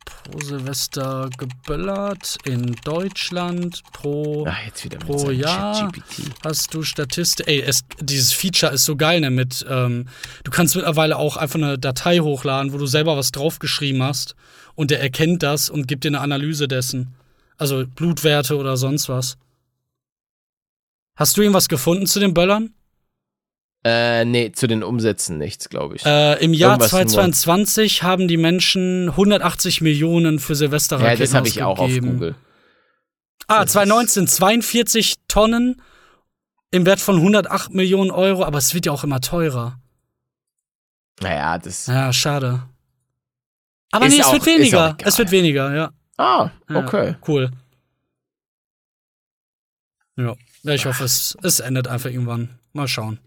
[0.09, 5.93] pro Silvester geböllert in Deutschland pro, Ach, pro Jahr?
[6.45, 7.47] Hast du Statistik?
[7.49, 9.31] Ey, es, dieses Feature ist so geil, ne?
[9.31, 10.07] Mit, ähm,
[10.45, 14.35] du kannst mittlerweile auch einfach eine Datei hochladen, wo du selber was draufgeschrieben hast
[14.75, 17.15] und der erkennt das und gibt dir eine Analyse dessen.
[17.57, 19.37] Also Blutwerte oder sonst was.
[21.17, 22.75] Hast du irgendwas gefunden zu den Böllern?
[23.85, 26.05] Äh, nee, zu den Umsätzen nichts, glaube ich.
[26.05, 27.01] Äh, Im Jahr Irgendwas nur.
[27.07, 31.91] 2022 haben die Menschen 180 Millionen für ja, Silvesterraketen das habe ich auch auf.
[31.91, 32.35] Google.
[33.47, 35.81] Ah, Das ist- 2019 42 Tonnen
[36.71, 39.81] im Wert von 108 Millionen Euro, aber es wird ja auch immer teurer.
[41.21, 41.87] Naja, das.
[41.87, 42.65] Ja, schade.
[43.93, 44.97] Aber nee, es auch- wird weniger.
[45.03, 45.93] Es wird weniger, ja.
[46.17, 46.77] Ah, ja.
[46.77, 47.15] okay.
[47.27, 47.51] Cool.
[50.17, 52.59] Ja, ja ich hoffe, es, es endet einfach irgendwann.
[52.73, 53.19] Mal schauen.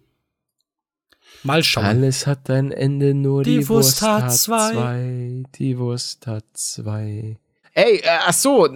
[1.43, 1.85] Mal schauen.
[1.85, 4.71] Alles hat ein Ende, nur die, Die Wurst hat zwei.
[4.71, 5.43] zwei.
[5.55, 7.37] Die Wurst hat zwei.
[7.73, 8.67] Ey, äh, ach so,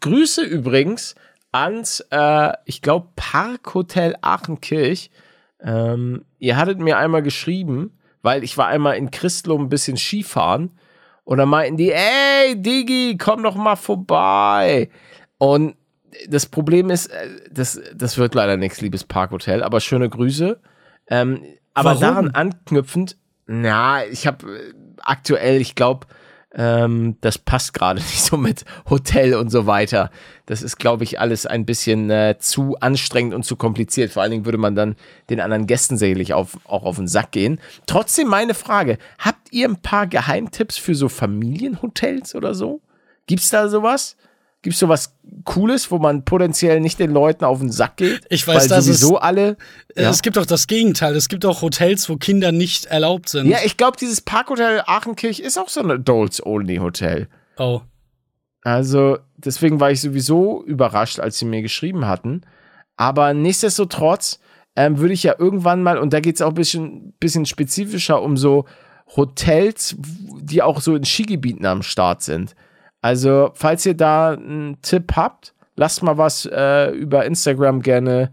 [0.00, 1.14] Grüße übrigens
[1.52, 5.10] ans, äh, ich glaube, Parkhotel Aachenkirch.
[5.60, 10.78] Ähm, ihr hattet mir einmal geschrieben, weil ich war einmal in Christloh ein bisschen Skifahren
[11.24, 14.90] und dann meinten die, ey, Digi, komm doch mal vorbei.
[15.38, 15.76] Und
[16.28, 20.60] das Problem ist, äh, das, das wird leider nichts, liebes Parkhotel, aber schöne Grüße.
[21.08, 21.42] Ähm,
[21.76, 22.00] aber Warum?
[22.00, 26.06] daran anknüpfend, na, ich habe aktuell, ich glaube,
[26.54, 30.10] ähm, das passt gerade nicht so mit Hotel und so weiter.
[30.46, 34.10] Das ist, glaube ich, alles ein bisschen äh, zu anstrengend und zu kompliziert.
[34.10, 34.96] Vor allen Dingen würde man dann
[35.28, 37.60] den anderen Gästen sicherlich auf, auch auf den Sack gehen.
[37.86, 42.80] Trotzdem meine Frage: Habt ihr ein paar Geheimtipps für so Familienhotels oder so?
[43.26, 44.16] Gibt's da sowas?
[44.66, 45.14] Gibt's sowas
[45.44, 48.22] Cooles, wo man potenziell nicht den Leuten auf den Sack geht?
[48.30, 49.56] Ich weiß, weil dass es- sowieso alle.
[49.94, 50.10] Äh, Ja.
[50.10, 51.14] Es gibt auch das Gegenteil.
[51.14, 53.46] Es gibt auch Hotels, wo Kinder nicht erlaubt sind.
[53.46, 57.28] Ja, ich glaube, dieses Parkhotel Aachenkirch ist auch so ein Adults-Only-Hotel.
[57.58, 57.80] oh.
[58.62, 62.40] Also, deswegen war ich sowieso überrascht, als sie mir geschrieben hatten.
[62.96, 64.40] Aber nichtsdestotrotz
[64.74, 68.20] ähm, würde ich ja irgendwann mal, und da geht es auch ein bisschen, bisschen spezifischer
[68.20, 68.64] um so
[69.16, 69.94] Hotels,
[70.40, 72.56] die auch so in Skigebieten am Start sind.
[73.06, 78.32] Also, falls ihr da einen Tipp habt, lasst mal was äh, über Instagram gerne,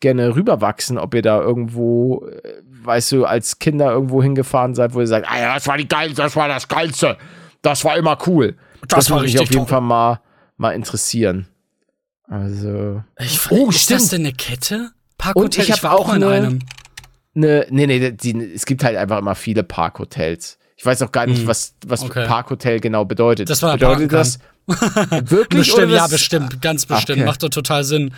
[0.00, 2.52] gerne rüberwachsen, ob ihr da irgendwo, äh,
[2.84, 5.88] weißt du, als Kinder irgendwo hingefahren seid, wo ihr sagt, ah ja, das war die
[5.88, 7.16] geilste, das war das Geilste.
[7.62, 8.56] Das war immer cool.
[8.88, 9.68] Das war würde mich auf jeden toll.
[9.68, 10.20] Fall mal,
[10.56, 11.46] mal interessieren.
[12.28, 13.02] Also.
[13.18, 14.12] Ich, Oh, ist das stimmt.
[14.12, 14.90] denn eine Kette?
[15.18, 16.58] Parkhotel, Und ich hab war auch in eine- einem.
[17.34, 20.58] Ne, nee, nee, die, es gibt halt einfach immer viele Parkhotels.
[20.82, 21.46] Ich weiß auch gar nicht, Hm.
[21.46, 22.26] was, was Okay.
[22.26, 23.48] Parkhotel genau bedeutet.
[23.48, 24.40] Dass man da bedeutet das
[25.30, 25.60] wirklich?
[25.60, 27.18] Bestimmt, oder ja, das- bestimmt, ganz bestimmt.
[27.20, 27.24] Okay.
[27.26, 28.12] Macht doch total Sinn.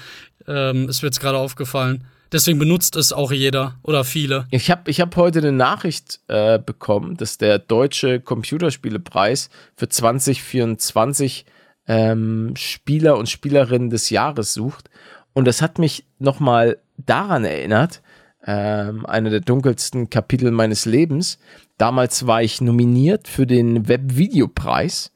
[0.49, 2.05] Ähm, ist mir jetzt gerade aufgefallen.
[2.33, 4.47] Deswegen benutzt es auch jeder oder viele.
[4.51, 11.45] Ich habe ich hab heute eine Nachricht äh, bekommen, dass der deutsche Computerspielepreis für 2024
[11.87, 14.89] ähm, Spieler und Spielerinnen des Jahres sucht.
[15.35, 18.01] Und das hat mich nochmal daran erinnert,
[18.47, 21.39] ähm, einer der dunkelsten Kapitel meines Lebens.
[21.79, 25.13] Damals war ich nominiert für den Webvideopreis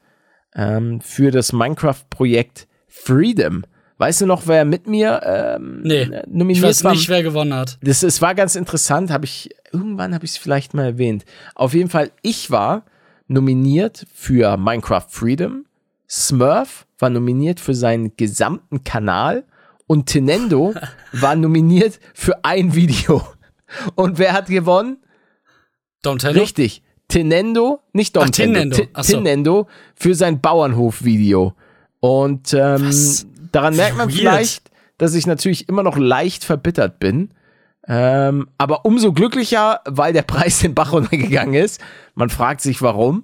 [0.55, 3.63] ähm, für das Minecraft-Projekt Freedom.
[3.97, 6.91] Weißt du noch, wer mit mir ähm, Nee, äh, Ich nominiert weiß war?
[6.93, 7.77] nicht, wer gewonnen hat.
[7.81, 11.25] Das, es war ganz interessant, habe ich, irgendwann habe ich es vielleicht mal erwähnt.
[11.55, 12.85] Auf jeden Fall, ich war
[13.27, 15.65] nominiert für Minecraft Freedom,
[16.09, 19.45] Smurf war nominiert für seinen gesamten Kanal
[19.85, 20.73] und Tenendo
[21.13, 23.21] war nominiert für ein Video.
[23.95, 24.97] Und wer hat gewonnen?
[26.01, 26.39] Downtello?
[26.39, 28.87] Richtig, Tenendo, nicht Dom Ach, Tinendo.
[28.93, 29.17] Ach so.
[29.17, 31.53] Tinendo für sein Bauernhof-Video.
[31.99, 33.25] Und ähm, Was?
[33.51, 34.19] daran merkt man Weird.
[34.19, 37.31] vielleicht, dass ich natürlich immer noch leicht verbittert bin.
[37.87, 41.81] Ähm, aber umso glücklicher, weil der Preis den Bach runtergegangen ist.
[42.13, 43.23] Man fragt sich warum.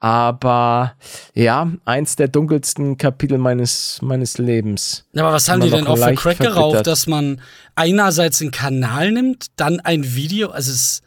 [0.00, 0.94] Aber
[1.34, 5.04] ja, eins der dunkelsten Kapitel meines, meines Lebens.
[5.14, 6.86] Aber was haben die denn auch für Crack verbittert.
[6.86, 7.42] dass man
[7.74, 11.02] einerseits einen Kanal nimmt, dann ein Video, also es,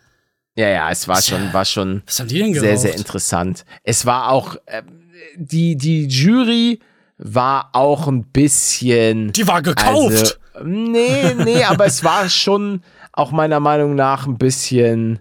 [0.55, 2.67] Ja, ja, es war schon, war schon was haben die denn geraucht?
[2.67, 3.65] sehr, sehr interessant.
[3.83, 6.79] Es war auch, ähm, die, die Jury
[7.17, 9.31] war auch ein bisschen.
[9.31, 10.39] Die war gekauft.
[10.53, 12.83] Also, nee, nee, aber es war schon
[13.13, 15.19] auch meiner Meinung nach ein bisschen,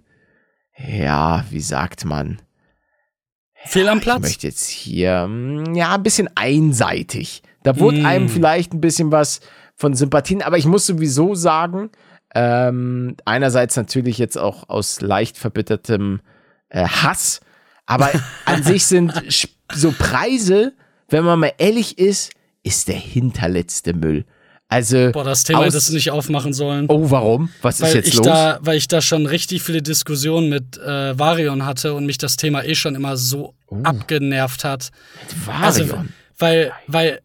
[0.76, 2.40] ja, wie sagt man?
[3.64, 4.20] Fehl am Ich Platz.
[4.22, 7.42] möchte jetzt hier, mm, ja, ein bisschen einseitig.
[7.62, 8.06] Da wurde Mm.
[8.06, 9.40] einem vielleicht ein bisschen was
[9.76, 11.90] von Sympathien, aber ich muss sowieso sagen,
[12.34, 16.20] ähm, einerseits natürlich jetzt auch aus leicht verbittertem
[16.68, 17.40] äh, Hass,
[17.86, 18.10] aber
[18.44, 19.12] an sich sind
[19.72, 20.72] so Preise,
[21.08, 24.24] wenn man mal ehrlich ist, ist der hinterletzte Müll.
[24.72, 25.10] Also.
[25.12, 26.86] Boah, das Thema hätte es nicht aufmachen sollen.
[26.88, 27.50] Oh, warum?
[27.60, 28.26] Was weil ist jetzt ich los?
[28.26, 32.36] Da, weil ich da schon richtig viele Diskussionen mit äh, Varion hatte und mich das
[32.36, 34.90] Thema eh schon immer so abgenervt hat.
[35.44, 35.62] Varion.
[35.62, 36.04] Also,
[36.38, 37.20] weil, weil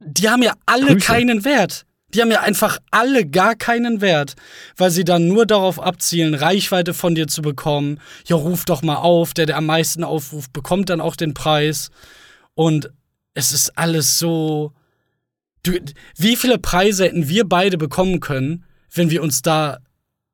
[0.00, 1.06] die haben ja alle Grüße.
[1.06, 1.86] keinen Wert.
[2.14, 4.34] Die haben ja einfach alle gar keinen Wert,
[4.76, 8.00] weil sie dann nur darauf abzielen, Reichweite von dir zu bekommen.
[8.26, 11.90] Ja, ruf doch mal auf, der, der am meisten aufruft, bekommt dann auch den Preis.
[12.54, 12.90] Und
[13.34, 14.72] es ist alles so.
[15.62, 15.72] Du,
[16.16, 19.78] wie viele Preise hätten wir beide bekommen können, wenn wir uns da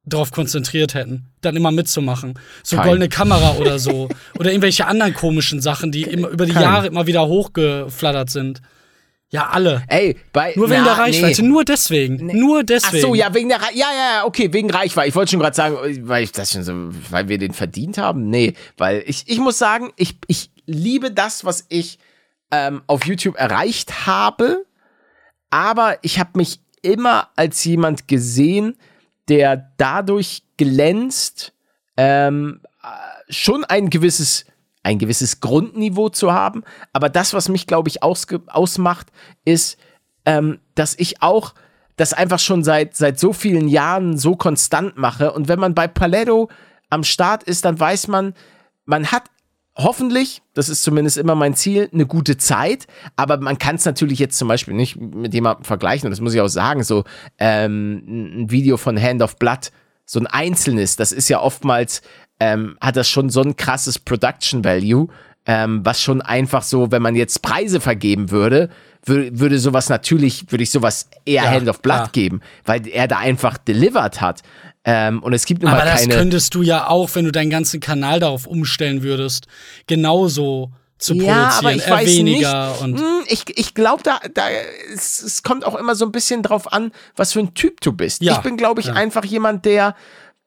[0.06, 2.38] drauf konzentriert hätten, dann immer mitzumachen?
[2.64, 2.86] So Kein.
[2.86, 4.08] goldene Kamera oder so.
[4.38, 6.62] oder irgendwelche anderen komischen Sachen, die immer über die Kein.
[6.62, 8.62] Jahre immer wieder hochgeflattert sind.
[9.30, 9.82] Ja, alle.
[9.88, 10.54] Ey, bei.
[10.56, 11.48] Nur wegen na, der Reichweite, Nee.
[11.48, 12.26] nur deswegen.
[12.38, 13.02] Nur Ach deswegen.
[13.02, 15.08] so, ja, wegen der Re ja, ja, ja, okay, wegen Reichweite.
[15.08, 15.76] Ich wollte schon gerade sagen,
[16.08, 16.72] weil ich das schon so,
[17.10, 18.30] weil wir den verdient haben.
[18.30, 21.98] Nee, weil ich, ich muss sagen, ich, ich liebe das, was ich
[22.50, 24.64] ähm, auf YouTube erreicht habe,
[25.50, 28.76] aber ich habe mich immer als jemand gesehen,
[29.28, 31.52] der dadurch glänzt,
[31.98, 34.46] ähm, äh, schon ein gewisses,
[34.82, 36.64] ein gewisses Grundniveau zu haben.
[36.92, 39.08] Aber das, was mich, glaube ich, ausmacht,
[39.44, 39.78] ist,
[40.24, 41.54] ähm, dass ich auch
[41.96, 45.32] das einfach schon seit, seit so vielen Jahren so konstant mache.
[45.32, 46.48] Und wenn man bei Paletto
[46.90, 48.34] am Start ist, dann weiß man,
[48.84, 49.24] man hat
[49.76, 52.86] hoffentlich, das ist zumindest immer mein Ziel, eine gute Zeit.
[53.16, 56.06] Aber man kann es natürlich jetzt zum Beispiel nicht mit jemandem vergleichen.
[56.06, 57.04] Und das muss ich auch sagen, so
[57.38, 59.70] ähm, ein Video von Hand of Blood,
[60.04, 62.02] so ein einzelnes, das ist ja oftmals,
[62.40, 65.08] ähm, hat das schon so ein krasses Production Value,
[65.46, 68.68] ähm, was schon einfach so, wenn man jetzt Preise vergeben würde,
[69.04, 72.10] wür würde sowas natürlich, würde ich sowas eher Ja, Hand of Blood klar.
[72.12, 74.42] geben, weil er da einfach delivered hat.
[74.84, 76.14] Ähm, und es gibt immer Aber das keine.
[76.14, 79.46] könntest du ja auch, wenn du deinen ganzen Kanal darauf umstellen würdest,
[79.86, 81.76] genauso zu Ja, aber produzieren.
[81.78, 82.80] ich eher weiß weniger nicht.
[82.82, 82.98] und.
[83.00, 84.42] Hm, ich ich glaube, da, da
[84.92, 87.92] es, es kommt auch immer so ein bisschen drauf an, was für ein Typ du
[87.92, 88.22] bist.
[88.22, 88.94] Ja, ich bin, glaube ich, ja.
[88.94, 89.94] einfach jemand, der,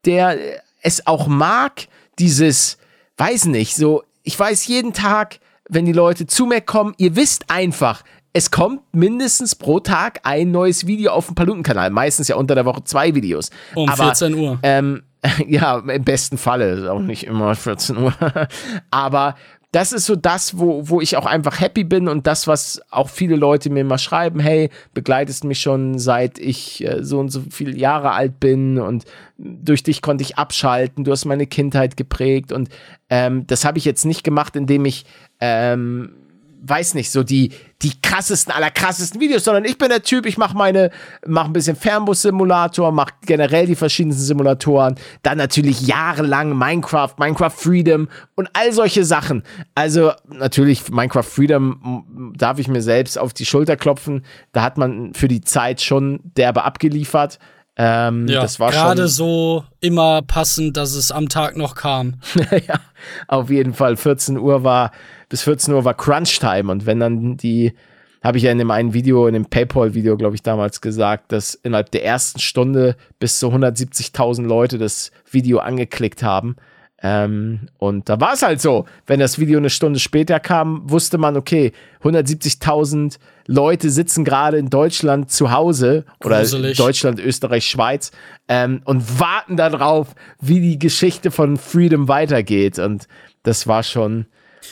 [0.06, 0.38] der
[0.82, 1.88] es auch mag,
[2.20, 2.78] dieses,
[3.18, 7.50] weiß nicht, so, ich weiß jeden Tag, wenn die Leute zu mir kommen, ihr wisst
[7.50, 8.04] einfach,
[8.34, 11.90] es kommt mindestens pro Tag ein neues Video auf dem Paluten-Kanal.
[11.90, 13.50] Meistens ja unter der Woche zwei Videos.
[13.76, 14.60] Um Aber, 14 Uhr.
[14.64, 15.04] ähm,
[15.48, 18.14] ja, im besten Falle, ist auch nicht immer 14 Uhr.
[18.92, 19.36] Aber
[19.72, 23.10] das ist so das, wo, wo ich auch einfach happy bin und das, was auch
[23.10, 27.42] viele Leute mir mal schreiben, hey, begleitest mich schon seit ich äh, so und so
[27.50, 29.06] viele Jahre alt bin und
[29.38, 32.70] durch dich konnte ich abschalten, du hast meine Kindheit geprägt und
[33.10, 35.06] ähm, das habe ich jetzt nicht gemacht, indem ich
[35.40, 36.16] ähm,
[36.62, 37.52] weiß nicht, so die,
[37.82, 40.92] die krassesten aller krassesten Videos, sondern ich bin der Typ, ich mache meine,
[41.26, 48.08] mache ein bisschen Fernbus-Simulator, mache generell die verschiedensten Simulatoren, dann natürlich jahrelang Minecraft, Minecraft Freedom
[48.36, 49.44] und all solche Sachen.
[49.76, 55.14] Also natürlich Minecraft Freedom darf ich mir selbst auf die Schulter klopfen, da hat man
[55.14, 57.40] für die Zeit schon derbe abgeliefert.
[57.78, 62.16] Ähm, Ja, das war gerade so immer passend, dass es am Tag noch kam.
[62.68, 62.80] ja,
[63.28, 63.96] auf jeden Fall.
[63.96, 64.92] 14 Uhr war,
[65.32, 66.70] bis 14 Uhr war Crunch-Time.
[66.70, 67.74] Und wenn dann die,
[68.22, 71.56] habe ich ja in dem einen Video, in dem Paypal-Video, glaube ich, damals gesagt, dass
[71.56, 76.58] innerhalb der ersten Stunde bis zu 170.000 Leute das Video angeklickt haben.
[77.02, 81.18] Ähm, und da war es halt so, wenn das Video eine Stunde später kam, wusste
[81.18, 81.72] man, okay,
[82.04, 83.18] 170.000
[83.48, 86.78] Leute sitzen gerade in Deutschland zu Hause oder Gruselig.
[86.78, 88.12] Deutschland, Österreich, Schweiz
[88.50, 92.80] ähm, und warten darauf, wie die Geschichte von Freedom weitergeht.
[92.80, 93.08] Und
[93.44, 94.26] das war schon.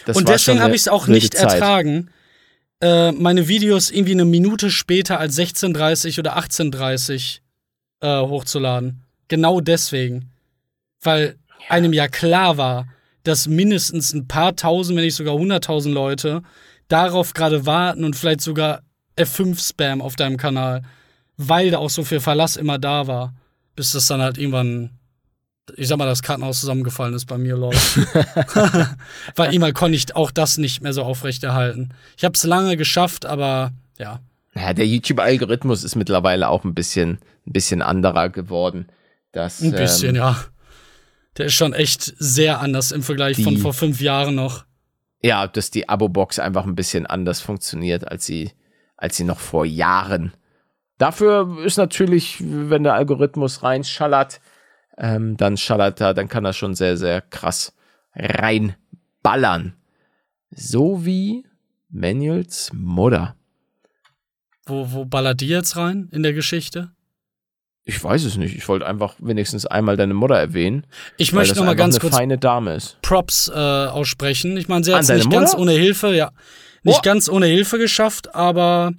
[0.05, 1.53] Das und deswegen habe ich es auch nicht Zeit.
[1.53, 2.09] ertragen,
[2.81, 7.39] äh, meine Videos irgendwie eine Minute später als 16.30 oder 18.30
[8.01, 9.03] äh, hochzuladen.
[9.27, 10.31] Genau deswegen.
[11.01, 11.37] Weil
[11.67, 12.87] einem ja klar war,
[13.23, 16.41] dass mindestens ein paar tausend, wenn nicht sogar hunderttausend Leute
[16.87, 18.81] darauf gerade warten und vielleicht sogar
[19.17, 20.83] F5-Spam auf deinem Kanal,
[21.37, 23.33] weil da auch so viel Verlass immer da war,
[23.75, 24.91] bis das dann halt irgendwann,
[25.77, 27.77] ich sag mal, das Kartenhaus zusammengefallen ist bei mir, Leute.
[29.35, 31.89] weil irgendwann konnte ich auch das nicht mehr so aufrechterhalten.
[32.17, 34.19] Ich habe es lange geschafft, aber ja.
[34.55, 38.87] Ja, der YouTube-Algorithmus ist mittlerweile auch ein bisschen, ein bisschen anderer geworden.
[39.31, 40.43] Das, Ein bisschen, ähm, ja.
[41.37, 44.65] Der ist schon echt sehr anders im Vergleich von Die- vor fünf Jahren noch.
[45.21, 48.51] ja, dass die Abo-Box einfach ein bisschen anders funktioniert, als sie,
[48.97, 50.33] als sie noch vor Jahren.
[50.97, 54.41] Dafür ist natürlich, wenn der Algorithmus reinschallert,
[54.99, 57.73] ähm, dann schallert er, dann kann er schon sehr, sehr krass
[58.15, 59.73] reinballern.
[60.51, 61.45] So wie
[61.89, 63.35] Manuels Mutter.
[64.65, 66.91] Wo, wo ballert die jetzt rein in der Geschichte?
[67.85, 68.55] Ich weiß es nicht.
[68.55, 70.85] Ich wollte einfach wenigstens einmal deine Mutter erwähnen.
[71.17, 73.01] Ich möchte das noch mal einfach ganz eine kurz feine Dame ist.
[73.01, 74.57] Props äh, aussprechen.
[74.57, 75.61] Ich meine, sie hat es nicht ganz Mutter?
[75.63, 76.31] ohne Hilfe, ja.
[76.83, 77.01] Nicht Oh.
[77.03, 78.93] ganz ohne Hilfe geschafft, aber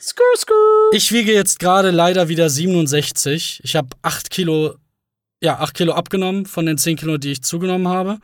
[0.00, 0.54] Skrr, skrr.
[0.92, 3.60] ich wiege jetzt gerade leider wieder 67.
[3.64, 4.76] Ich habe 8 Kilo,
[5.40, 8.18] ja, 8 Kilo abgenommen von den 10 Kilo, die ich zugenommen habe.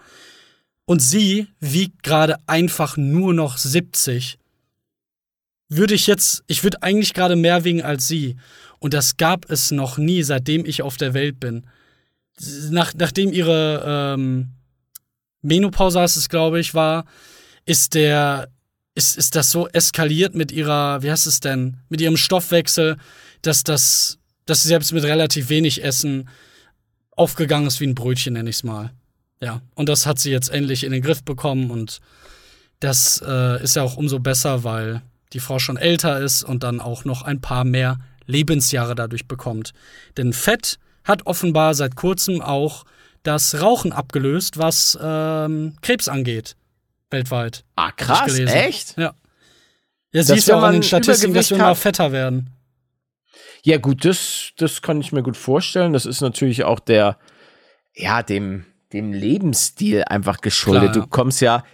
[0.84, 4.38] Und sie wiegt gerade einfach nur noch 70.
[5.68, 8.36] Würde ich jetzt, ich würde eigentlich gerade mehr wiegen als sie.
[8.78, 11.66] Und das gab es noch nie, seitdem ich auf der Welt bin.
[12.70, 14.48] Nach, nachdem ihre ähm,
[15.42, 17.04] Menopause, heißt es, glaube ich, war,
[17.64, 18.48] ist der,
[18.94, 22.96] ist, ist das so eskaliert mit ihrer, wie heißt es denn, mit ihrem Stoffwechsel,
[23.42, 26.28] dass das, dass sie selbst mit relativ wenig Essen
[27.16, 28.90] aufgegangen ist wie ein Brötchen, nenne ich es mal.
[29.40, 32.00] Ja, und das hat sie jetzt endlich in den Griff bekommen und
[32.80, 35.02] das äh, ist ja auch umso besser, weil
[35.32, 39.72] die Frau schon älter ist und dann auch noch ein paar mehr Lebensjahre dadurch bekommt.
[40.16, 42.84] Denn Fett hat offenbar seit kurzem auch
[43.22, 46.56] das Rauchen abgelöst, was ähm, Krebs angeht.
[47.10, 47.64] Weltweit.
[47.76, 48.96] Ah, krass, echt?
[48.96, 49.14] Ja.
[50.12, 52.50] Ja, siehst du auch an den Statistiken, dass wir immer fetter werden.
[53.64, 55.92] Ja, gut, das, das kann ich mir gut vorstellen.
[55.92, 57.16] Das ist natürlich auch der,
[57.94, 60.92] ja, dem, dem Lebensstil einfach geschuldet.
[60.92, 61.02] Klar, ja.
[61.02, 61.64] Du kommst ja,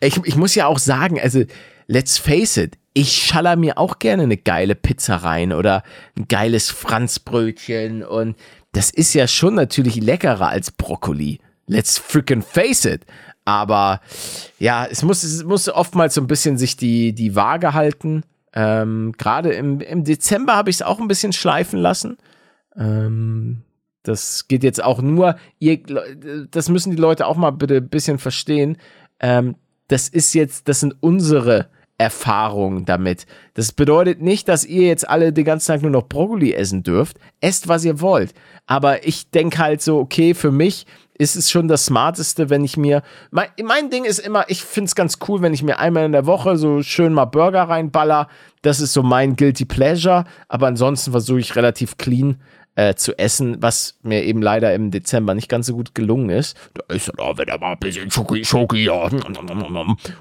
[0.00, 1.44] ich, ich muss ja auch sagen, also,
[1.86, 5.82] let's face it, ich schaller mir auch gerne eine geile Pizza rein oder
[6.16, 8.36] ein geiles Franzbrötchen und
[8.72, 11.38] das ist ja schon natürlich leckerer als Brokkoli.
[11.66, 13.04] Let's freaking face it.
[13.44, 14.00] Aber
[14.58, 18.24] ja, es muss, es muss oftmals so ein bisschen sich die, die Waage halten.
[18.58, 22.18] Ähm, Gerade im, im Dezember habe ich es auch ein bisschen schleifen lassen.
[22.76, 23.62] Ähm,
[24.02, 25.78] das geht jetzt auch nur, ihr,
[26.50, 28.76] das müssen die Leute auch mal bitte ein bisschen verstehen.
[29.20, 29.54] Ähm,
[29.86, 33.26] das ist jetzt, das sind unsere Erfahrungen damit.
[33.54, 37.20] Das bedeutet nicht, dass ihr jetzt alle den ganzen Tag nur noch Brokkoli essen dürft.
[37.40, 38.34] Esst, was ihr wollt.
[38.66, 40.84] Aber ich denke halt so, okay, für mich
[41.18, 43.02] ist es schon das Smarteste, wenn ich mir.
[43.30, 46.12] Mein, mein Ding ist immer, ich finde es ganz cool, wenn ich mir einmal in
[46.12, 48.28] der Woche so schön mal Burger reinballer.
[48.62, 50.24] Das ist so mein Guilty Pleasure.
[50.48, 52.40] Aber ansonsten versuche ich relativ clean
[52.76, 56.56] äh, zu essen, was mir eben leider im Dezember nicht ganz so gut gelungen ist.
[56.74, 59.10] Da ist dann auch wieder mal ein bisschen Schoki, Schoki, ja.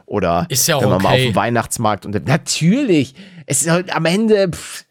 [0.08, 1.26] Oder Ist ja wenn man mal auf okay.
[1.28, 3.14] dem Weihnachtsmarkt und natürlich,
[3.46, 4.86] es ist halt am Ende, pff,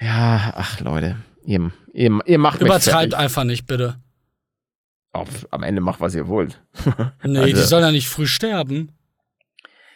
[0.00, 4.01] ja, ach Leute, ihr, ihr, ihr macht Übertreibt einfach nicht, bitte.
[5.12, 6.60] Auf, am Ende macht, was ihr wollt.
[7.22, 8.92] Nee, Also- die sollen ja nicht früh sterben.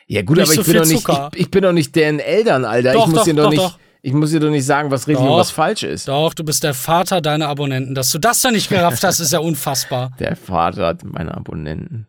[0.09, 2.21] Ja gut, Nicht aber so ich bin doch nicht, ich, ich bin doch nicht deren
[2.21, 2.93] Eltern, Alter.
[2.93, 3.79] Doch, ich muss doch, dir doch, doch, nicht, doch.
[4.03, 6.07] ich muss dir doch nicht sagen, was richtig und was falsch ist.
[6.07, 7.95] Doch, du bist der Vater deiner Abonnenten.
[7.97, 10.13] Dass du das doch nicht gerafft hast, ist ja unfassbar.
[10.21, 12.07] Der Vater hat meine Abonnenten.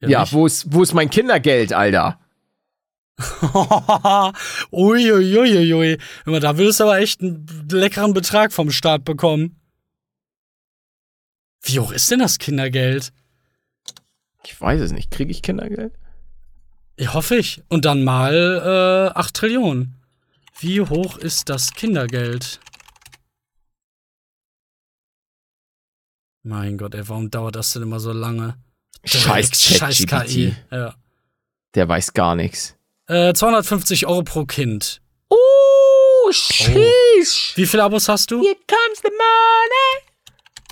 [0.00, 0.32] Ja, nicht?
[0.32, 2.20] wo ist, wo ist mein Kindergeld, Alter?
[4.72, 5.98] Uiuiuiui.
[6.24, 9.56] Hör mal, Da würdest du aber echt einen leckeren Betrag vom Staat bekommen.
[11.62, 13.12] Wie hoch ist denn das Kindergeld?
[14.44, 15.10] Ich weiß es nicht.
[15.10, 15.94] Kriege ich Kindergeld?
[16.98, 17.62] Ja, hoffe ich.
[17.68, 19.94] Und dann mal äh, 8 Trillionen.
[20.58, 22.60] Wie hoch ist das Kindergeld?
[26.42, 28.56] Mein Gott, ey, warum dauert das denn immer so lange?
[29.04, 30.06] Scheiß Scheiß.
[30.06, 30.54] KI.
[30.70, 30.94] Ja.
[31.74, 32.76] Der weiß gar nichts.
[33.06, 35.00] Äh, 250 Euro pro Kind.
[35.28, 37.56] Oh, sheesh.
[37.56, 38.42] Wie viele Abos hast du?
[38.42, 40.11] Here comes the money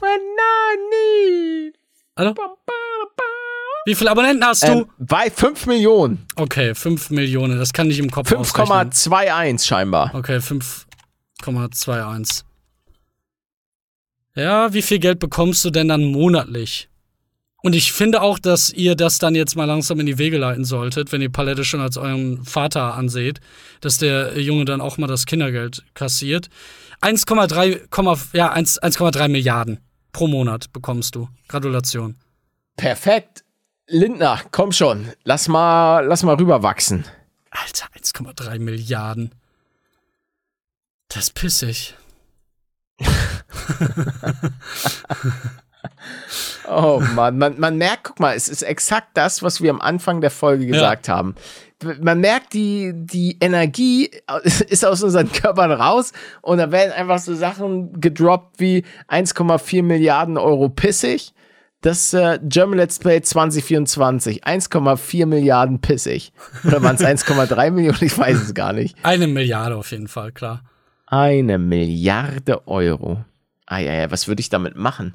[0.01, 1.75] when I need.
[2.17, 2.35] Hallo?
[3.87, 4.67] Wie viele Abonnenten hast du?
[4.73, 6.27] Ähm, bei 5 Millionen.
[6.37, 7.59] Okay, 5 Millionen.
[7.59, 8.91] Das kann ich im Kopf ausrechnen.
[8.93, 10.11] 5,21 scheinbar.
[10.15, 12.43] Okay, 5,21.
[14.37, 16.89] Ja, wie viel Geld bekommst du denn dann monatlich?
[17.63, 20.65] Und ich finde auch, dass ihr das dann jetzt mal langsam in die Wege leiten
[20.65, 23.41] solltet, wenn ihr Palette schon als euren Vater anseht,
[23.81, 26.49] dass der Junge dann auch mal das Kindergeld kassiert.
[27.03, 29.79] 1,3 Komma- ja, 1 1,3 Milliarden
[30.13, 31.29] pro Monat bekommst du.
[31.49, 32.17] Gratulation.
[32.77, 33.45] Perfekt.
[33.87, 35.13] Lindner, komm schon.
[35.25, 37.05] Lass mal, lass mal rüberwachsen.
[37.51, 39.35] Alter, 1,3 Milliarden.
[41.09, 41.95] Das ist pissig.
[46.69, 50.21] Oh Mann, man, man merkt, guck mal, es ist exakt das, was wir am Anfang
[50.21, 51.35] der Folge gesagt haben.
[52.01, 54.11] Man merkt, die, die Energie
[54.69, 56.13] ist aus unseren Körpern raus
[56.43, 61.33] und da werden einfach so Sachen gedroppt wie 1,4 Milliarden Euro pissig.
[61.83, 66.33] Das äh, German Let's Play 2024, 1,4 Milliarden pissig.
[66.65, 67.99] Oder waren es 1,3 Millionen?
[68.03, 68.97] Ich weiß es gar nicht.
[69.03, 70.63] Eine Milliarde auf jeden Fall, klar.
[71.07, 73.25] Eine Milliarde Euro.
[73.65, 75.15] Eieiei, was würde ich damit machen?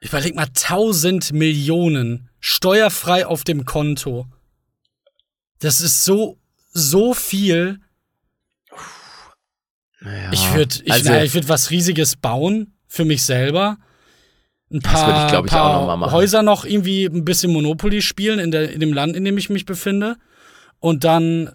[0.00, 4.26] Überleg mal, 1000 Millionen steuerfrei auf dem Konto.
[5.64, 6.38] Das ist so,
[6.72, 7.80] so viel.
[10.00, 13.78] Naja, Ich würde ich, also- ich würd was Riesiges bauen für mich selber.
[14.70, 16.12] Ein paar, ich, ich, auch paar noch.
[16.12, 19.50] Häuser noch irgendwie ein bisschen Monopoly spielen in, der, in dem Land, in dem ich
[19.50, 20.16] mich befinde.
[20.80, 21.50] und dann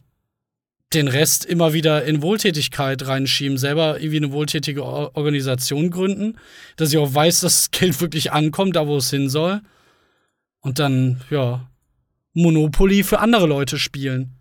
[0.93, 6.39] den Rest immer wieder in Wohltätigkeit reinschieben, selber irgendwie eine wohltätige Or Organisation gründen,
[6.77, 9.61] dass ich auch weiß, dass das Geld wirklich ankommt, da wo es hin soll.
[10.61, 11.68] Und dann, ja,
[12.33, 14.35] Monopoly für andere Leute spielen.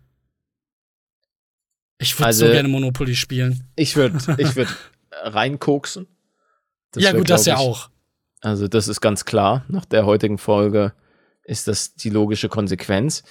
[1.97, 3.63] Ich würde Also- so gerne Monopoly spielen.
[3.75, 4.69] Ich würde ich würd
[5.11, 6.07] reinkoksen.
[6.91, 7.89] Das ja, wär, gut, das ja auch.
[8.41, 9.65] Also, das ist ganz klar.
[9.67, 10.93] Nach der heutigen Folge
[11.49, 13.23] ist das die logische Konsequenz.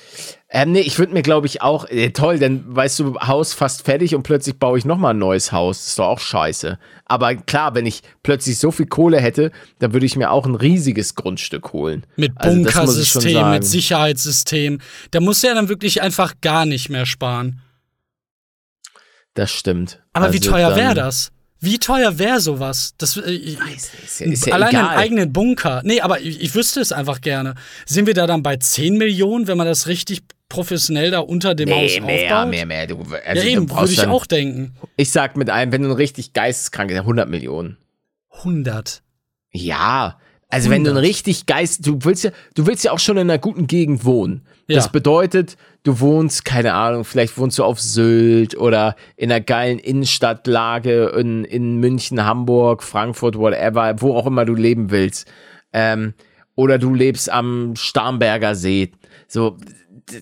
[0.51, 3.85] Ähm, nee, ich würde mir, glaube ich, auch, äh, toll, denn weißt du, Haus fast
[3.85, 5.79] fertig und plötzlich baue ich nochmal ein neues Haus.
[5.79, 6.79] Das ist doch auch scheiße.
[7.05, 10.57] Aber klar, wenn ich plötzlich so viel Kohle hätte, dann würde ich mir auch ein
[10.57, 12.05] riesiges Grundstück holen.
[12.17, 13.51] Mit Also, Bunkersystem, sagen.
[13.51, 14.81] mit Sicherheitssystem.
[15.13, 17.61] Da musst du ja dann wirklich einfach gar nicht mehr sparen.
[19.35, 20.03] Das stimmt.
[20.13, 21.31] Aber wie Also teuer dann- wäre das?
[21.61, 22.95] Wie teuer wäre sowas?
[22.99, 24.89] Das, äh, ich- Weiß nicht, Ist ja, ist ja Allein egal.
[24.89, 25.81] einen eigenen Bunker.
[25.85, 27.55] Nee, aber ich, ich wüsste es einfach gerne.
[27.85, 31.69] Sind wir da dann bei 10 Millionen, wenn man das richtig professionell da unter dem
[31.69, 32.51] Nee, Haus mehr, aufbaut?
[32.51, 32.87] mehr, mehr.
[32.87, 34.75] Du, also ja, eben, würde ich dann, auch denken.
[34.97, 37.77] Ich sag mit einem, wenn du ein richtig geisteskrank bist, 100 Millionen.
[38.45, 39.03] 100.
[39.51, 40.19] Ja,
[40.49, 41.09] also wenn du ein 100.
[41.09, 44.47] richtig geist, du willst ja, du willst ja auch schon in einer guten Gegend wohnen.
[44.67, 44.77] Ja.
[44.77, 49.79] Das bedeutet, du wohnst, keine Ahnung, vielleicht wohnst du auf Sylt oder in einer geilen
[49.79, 55.31] Innenstadtlage in, in München, Hamburg, Frankfurt, whatever, wo auch immer du leben willst.
[55.73, 56.15] Ähm,
[56.55, 58.93] oder du lebst am Starnberger See.
[59.27, 59.59] So,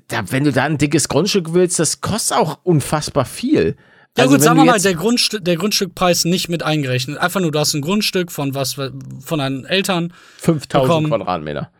[0.08, 3.76] da, wenn du da ein dickes Grundstück willst, das kostet auch unfassbar viel.
[4.16, 7.18] Ja Also gut, sagen wir mal, der, Grundstück, der Grundstückpreis nicht mit eingerechnet.
[7.18, 11.06] Einfach nur, du hast ein Grundstück von was, von deinen Eltern, 5000 bekommen.
[11.08, 11.70] Quadratmeter.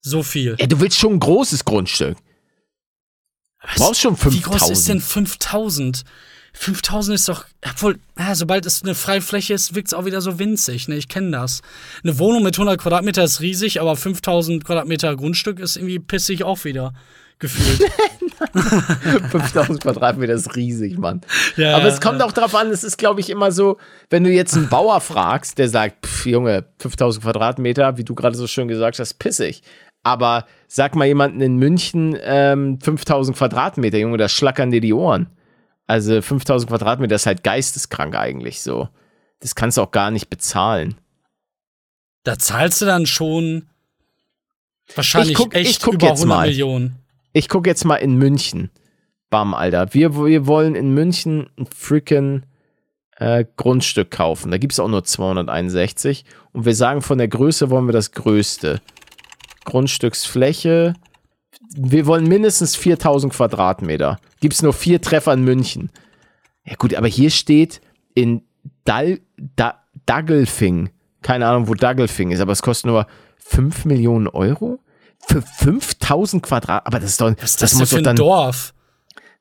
[0.00, 0.56] so viel.
[0.58, 2.16] Ja, du willst schon ein großes Grundstück.
[3.60, 4.34] Du brauchst schon 5000.
[4.34, 6.04] Wie groß ist denn 5000?
[6.54, 10.20] 5000 ist doch, obwohl, ja, sobald es eine freie Fläche ist, wirkt es auch wieder
[10.20, 10.96] so winzig, ne?
[10.96, 11.60] Ich kenne das.
[12.02, 16.64] Eine Wohnung mit 100 Quadratmeter ist riesig, aber 5000 Quadratmeter Grundstück ist irgendwie pissig auch
[16.64, 16.94] wieder
[17.38, 17.90] gefühlt.
[19.30, 21.20] 5000 Quadratmeter ist riesig, Mann.
[21.56, 23.78] Ja, Aber es kommt auch darauf an, es ist, glaube ich, immer so,
[24.10, 28.36] wenn du jetzt einen Bauer fragst, der sagt, pff, Junge, 5000 Quadratmeter, wie du gerade
[28.36, 29.62] so schön gesagt hast, pissig.
[30.04, 35.26] Aber sag mal jemanden in München, ähm, 5000 Quadratmeter, Junge, da schlackern dir die Ohren.
[35.86, 38.88] Also 5000 Quadratmeter ist halt geisteskrank eigentlich so.
[39.40, 40.96] Das kannst du auch gar nicht bezahlen.
[42.24, 43.66] Da zahlst du dann schon
[44.94, 46.46] wahrscheinlich Ich guck- ich echt guck über jetzt 100 mal.
[46.48, 46.96] Millionen.
[47.38, 48.68] Ich gucke jetzt mal in München.
[49.30, 49.94] Bam, Alter.
[49.94, 52.42] Wir, wir wollen in München ein freaking
[53.16, 54.50] äh, Grundstück kaufen.
[54.50, 56.24] Da gibt es auch nur 261.
[56.50, 58.80] Und wir sagen, von der Größe wollen wir das größte.
[59.66, 60.94] Grundstücksfläche.
[61.76, 64.18] Wir wollen mindestens 4000 Quadratmeter.
[64.40, 65.90] Gibt es nur vier Treffer in München.
[66.64, 67.80] Ja, gut, aber hier steht
[68.16, 68.42] in
[68.82, 70.90] Dal, da, Daggelfing.
[71.22, 74.80] Keine Ahnung, wo Daggelfing ist, aber es kostet nur 5 Millionen Euro?
[75.28, 78.72] Für 5000 Quadrat, aber das ist doch, das das, muss doch ein dann, Dorf?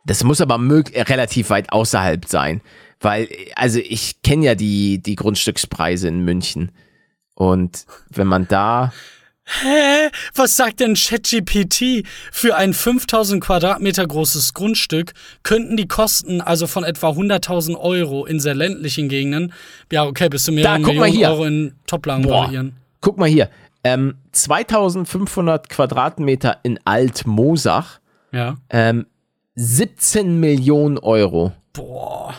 [0.06, 2.62] das muss aber mög äh, relativ weit außerhalb sein,
[3.00, 6.72] weil, also ich kenne ja die, die Grundstückspreise in München
[7.36, 8.92] und wenn man da,
[9.62, 10.10] Hä?
[10.36, 12.06] Was sagt denn ChatGPT?
[12.34, 15.14] Für ein 5000 Quadratmeter großes Grundstück
[15.44, 19.54] könnten die Kosten also von etwa 100.000 Euro in sehr ländlichen Gegenden,
[19.90, 21.30] ja, okay, bis zu mehreren guck mal Millionen hier.
[21.30, 22.76] Euro in Toplagen variieren.
[23.00, 23.50] guck mal hier,
[23.94, 28.00] ähm, 2500 Quadratmeter in Altmosach,
[28.32, 28.56] Ja.
[28.70, 29.06] ähm,
[29.56, 31.54] 17 Millionen Euro.
[31.74, 32.34] Boah.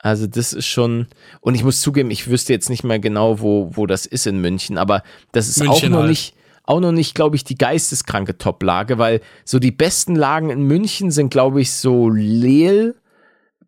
[0.00, 1.06] Also das ist schon,
[1.40, 4.40] und ich muss zugeben, ich wüsste jetzt nicht mehr genau, wo, wo das ist in
[4.40, 5.02] München, aber
[5.32, 6.10] das ist auch München noch halt.
[6.10, 10.62] nicht, auch noch nicht, glaube ich, die geisteskranke Top-Lage, weil so die besten Lagen in
[10.62, 12.94] München sind, glaube ich, so Lehl,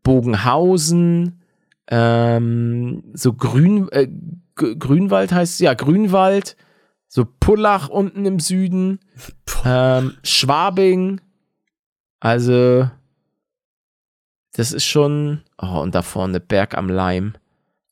[0.04, 1.40] Bogenhausen,
[1.88, 4.06] ähm, so Grün, äh,
[4.60, 6.56] G- Grünwald heißt es, ja, Grünwald,
[7.08, 9.00] so Pullach unten im Süden,
[9.64, 11.20] ähm, Schwabing,
[12.20, 12.88] also
[14.52, 15.42] das ist schon.
[15.60, 17.34] Oh, und da vorne Berg am Leim.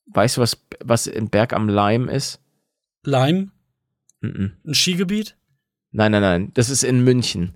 [0.07, 2.41] Weißt du, was, was in Berg am Leim ist?
[3.05, 3.53] Leim?
[4.21, 4.53] Mhm.
[4.67, 5.37] Ein Skigebiet?
[5.93, 6.51] Nein, nein, nein.
[6.55, 7.55] Das ist in München.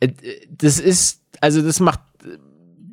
[0.00, 0.12] Äh,
[0.50, 2.00] Das ist, also das macht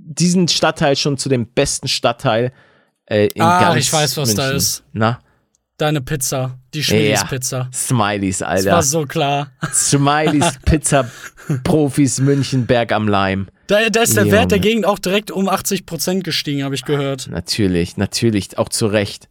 [0.05, 2.51] diesen Stadtteil schon zu dem besten Stadtteil
[3.05, 4.43] äh, in Ah, ganz ich weiß, was München.
[4.45, 4.83] da ist.
[4.93, 5.19] Na?
[5.77, 6.59] Deine Pizza.
[6.73, 7.25] Die Schmidis Ja.
[7.27, 7.69] Pizza.
[7.73, 8.71] Smileys, Das Alter.
[8.73, 9.51] war so klar.
[9.73, 11.09] Smileys Pizza
[11.63, 13.47] Profis München Berg am Leim.
[13.67, 14.69] Da, da ist der Wert der Junge.
[14.69, 17.27] Gegend auch direkt um 80% gestiegen, habe ich gehört.
[17.29, 19.29] Natürlich, natürlich, auch zu Recht.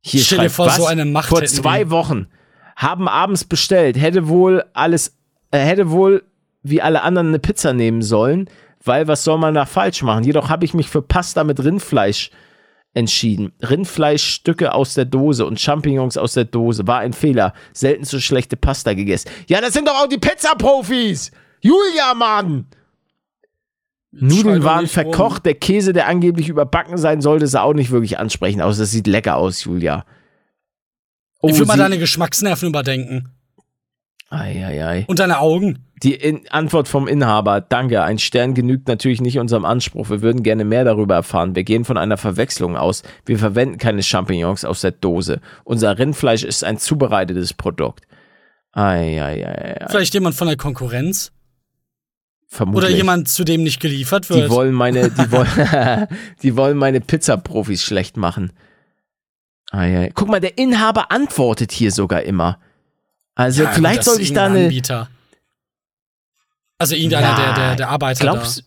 [0.00, 0.76] Hier Stell dir schreibt, vor, was?
[0.76, 1.90] so eine Macht Vor zwei die.
[1.90, 2.28] Wochen
[2.76, 5.16] haben abends bestellt, hätte wohl alles,
[5.50, 6.22] äh, hätte wohl
[6.62, 8.48] wie alle anderen eine Pizza nehmen sollen,
[8.84, 10.24] weil was soll man da falsch machen?
[10.24, 12.30] Jedoch habe ich mich für Pasta mit Rindfleisch
[12.98, 13.52] entschieden.
[13.62, 17.54] Rindfleischstücke aus der Dose und Champignons aus der Dose war ein Fehler.
[17.72, 19.30] Selten so schlechte Pasta gegessen.
[19.46, 21.30] Ja, das sind doch auch die Pizza-Profis!
[21.60, 22.66] Julia, Mann!
[24.10, 28.62] Nudeln waren verkocht, der Käse, der angeblich überbacken sein sollte, sah auch nicht wirklich ansprechend
[28.62, 28.78] aus.
[28.78, 30.04] Das sieht lecker aus, Julia.
[31.40, 33.28] Oh, Ich will mal sie- deine Geschmacksnerven überdenken.
[34.30, 35.04] Eieiei.
[35.08, 35.78] Und deine Augen.
[36.02, 37.60] Die In Antwort vom Inhaber.
[37.60, 38.02] Danke.
[38.02, 40.10] Ein Stern genügt natürlich nicht unserem Anspruch.
[40.10, 41.56] Wir würden gerne mehr darüber erfahren.
[41.56, 43.02] Wir gehen von einer Verwechslung aus.
[43.24, 45.40] Wir verwenden keine Champignons aus der Dose.
[45.64, 48.04] Unser Rindfleisch ist ein zubereitetes Produkt.
[48.72, 49.86] Eieiei.
[49.88, 51.32] Vielleicht jemand von der Konkurrenz.
[52.46, 52.84] Vermutlich.
[52.90, 54.50] Oder jemand, zu dem nicht geliefert Die wird.
[54.50, 56.06] wollen meine, die wollen,
[56.42, 58.52] die wollen meine Pizzaprofis schlecht machen.
[59.70, 60.10] Eieiei.
[60.14, 62.58] Guck mal, der Inhaber antwortet hier sogar immer.
[63.38, 64.64] Also Ja, vielleicht sollte ich da eine.
[64.64, 65.08] Anbieter.
[66.76, 68.64] Also irgendeiner Ja, der, der, der Arbeiter Glaubst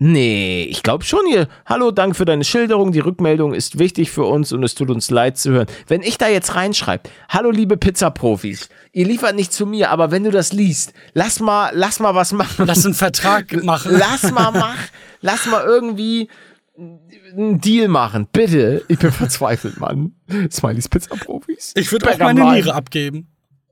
[0.00, 1.48] Nee, ich glaube schon hier.
[1.66, 2.92] Hallo, danke für deine Schilderung.
[2.92, 5.66] Die Rückmeldung ist wichtig für uns und es tut uns leid zu hören.
[5.88, 10.22] Wenn ich da jetzt reinschreibe, hallo liebe Pizzaprofis, ihr liefert nicht zu mir, aber wenn
[10.22, 12.54] du das liest, lass mal, lass mal was machen.
[12.58, 12.64] da.
[12.64, 13.90] Lass einen Vertrag machen.
[13.98, 14.78] Lass mal mach,
[15.20, 16.28] lass mal irgendwie
[16.76, 18.28] einen Deal machen.
[18.30, 18.84] Bitte.
[18.86, 20.12] Ich bin verzweifelt, Mann.
[20.48, 21.72] Smileys Pizzaprofis.
[21.74, 22.44] Ich würde auch meine.
[22.52, 23.26] Niere abgeben.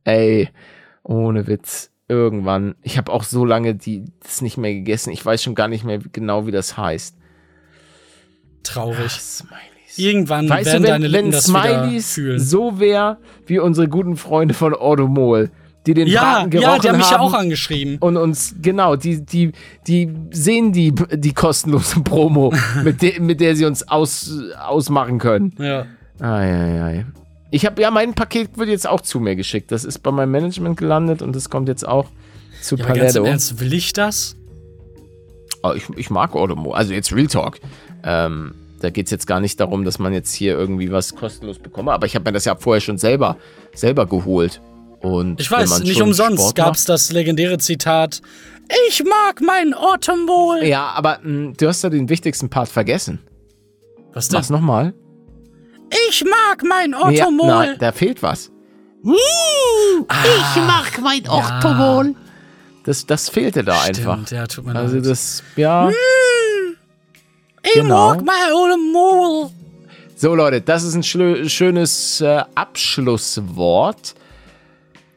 [0.06, 0.48] Ey,
[1.02, 1.90] ohne Witz.
[2.08, 2.76] Irgendwann.
[2.82, 5.10] Ich habe auch so lange die, das nicht mehr gegessen.
[5.10, 7.16] Ich weiß schon gar nicht mehr genau, wie das heißt.
[8.62, 9.10] Traurig.
[9.10, 9.58] Smileys.
[9.96, 12.38] Irgendwann Weißt werden du, deine wenn, Lippen wenn das wieder Smileys fühlen.
[12.38, 15.50] so wäre wie unsere guten Freunde von Ordomol,
[15.86, 17.98] die den ja, Braten gerochen ja, die haben mich ja haben auch angeschrieben.
[17.98, 19.50] und uns, genau, die, die,
[19.88, 22.52] die sehen die, die kostenlose Promo,
[22.84, 24.30] mit, de, mit der sie uns aus,
[24.60, 25.54] ausmachen können.
[25.58, 25.86] Ja.
[26.20, 27.06] Eieiei.
[27.50, 29.70] Ich habe ja, mein Paket wird jetzt auch zu mir geschickt.
[29.72, 32.06] Das ist bei meinem Management gelandet und das kommt jetzt auch
[32.60, 33.24] zu ja Paletto.
[33.24, 34.36] Ernst, will ich das?
[35.62, 36.72] Oh, ich, ich mag Odomo.
[36.72, 37.58] Also jetzt Real Talk.
[38.04, 41.58] Ähm, da geht es jetzt gar nicht darum, dass man jetzt hier irgendwie was kostenlos
[41.58, 43.36] bekomme, aber ich habe mir das ja vorher schon selber,
[43.74, 44.60] selber geholt.
[45.00, 48.20] Und Ich weiß, nicht umsonst gab es das legendäre Zitat:
[48.88, 53.20] Ich mag mein macht- Ja, aber mh, du hast ja den wichtigsten Part vergessen.
[54.12, 54.38] Was denn?
[54.38, 54.94] Was nochmal?
[56.08, 57.46] Ich mag mein Ja, Automol.
[57.48, 58.50] nein, da fehlt was.
[59.04, 62.14] Ich mag mein Orthomol.
[62.84, 64.14] Das, das fehlte da einfach.
[64.14, 65.06] Stimmt, ja, tut mir Also leid.
[65.06, 65.90] das, ja.
[67.62, 68.10] ich genau.
[68.14, 69.50] mag mein Automol.
[70.16, 74.14] So Leute, das ist ein schönes äh, Abschlusswort.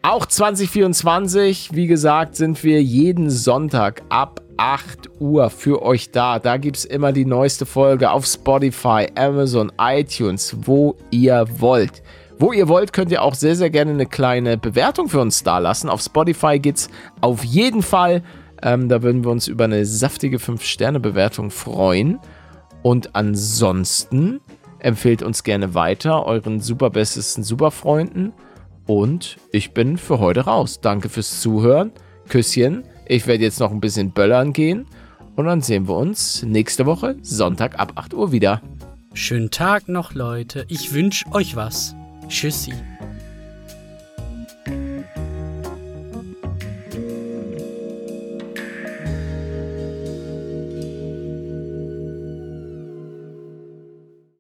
[0.02, 6.38] Auch 2024, wie gesagt, sind wir jeden Sonntag ab 8 Uhr für euch da.
[6.38, 12.04] Da gibt es immer die neueste Folge auf Spotify, Amazon, iTunes, wo ihr wollt.
[12.40, 15.60] Wo ihr wollt, könnt ihr auch sehr, sehr gerne eine kleine Bewertung für uns da
[15.60, 15.90] lassen.
[15.90, 16.90] Auf Spotify geht's
[17.22, 18.22] auf jeden Fall.
[18.62, 22.20] Ähm, da würden wir uns über eine saftige 5-Sterne-Bewertung freuen.
[22.82, 24.42] Und ansonsten
[24.80, 28.34] empfehlt uns gerne weiter euren superbestesten Superfreunden.
[28.86, 30.82] Und ich bin für heute raus.
[30.82, 31.94] Danke fürs Zuhören.
[32.28, 32.84] Küsschen.
[33.12, 34.86] Ich werde jetzt noch ein bisschen böllern gehen.
[35.36, 38.62] Und dann sehen wir uns nächste Woche, Sonntag ab 8 Uhr wieder.
[39.16, 40.66] Schönen Tag noch, Leute.
[40.68, 41.96] Ich wünsche euch was.
[42.28, 42.72] Tschüssi.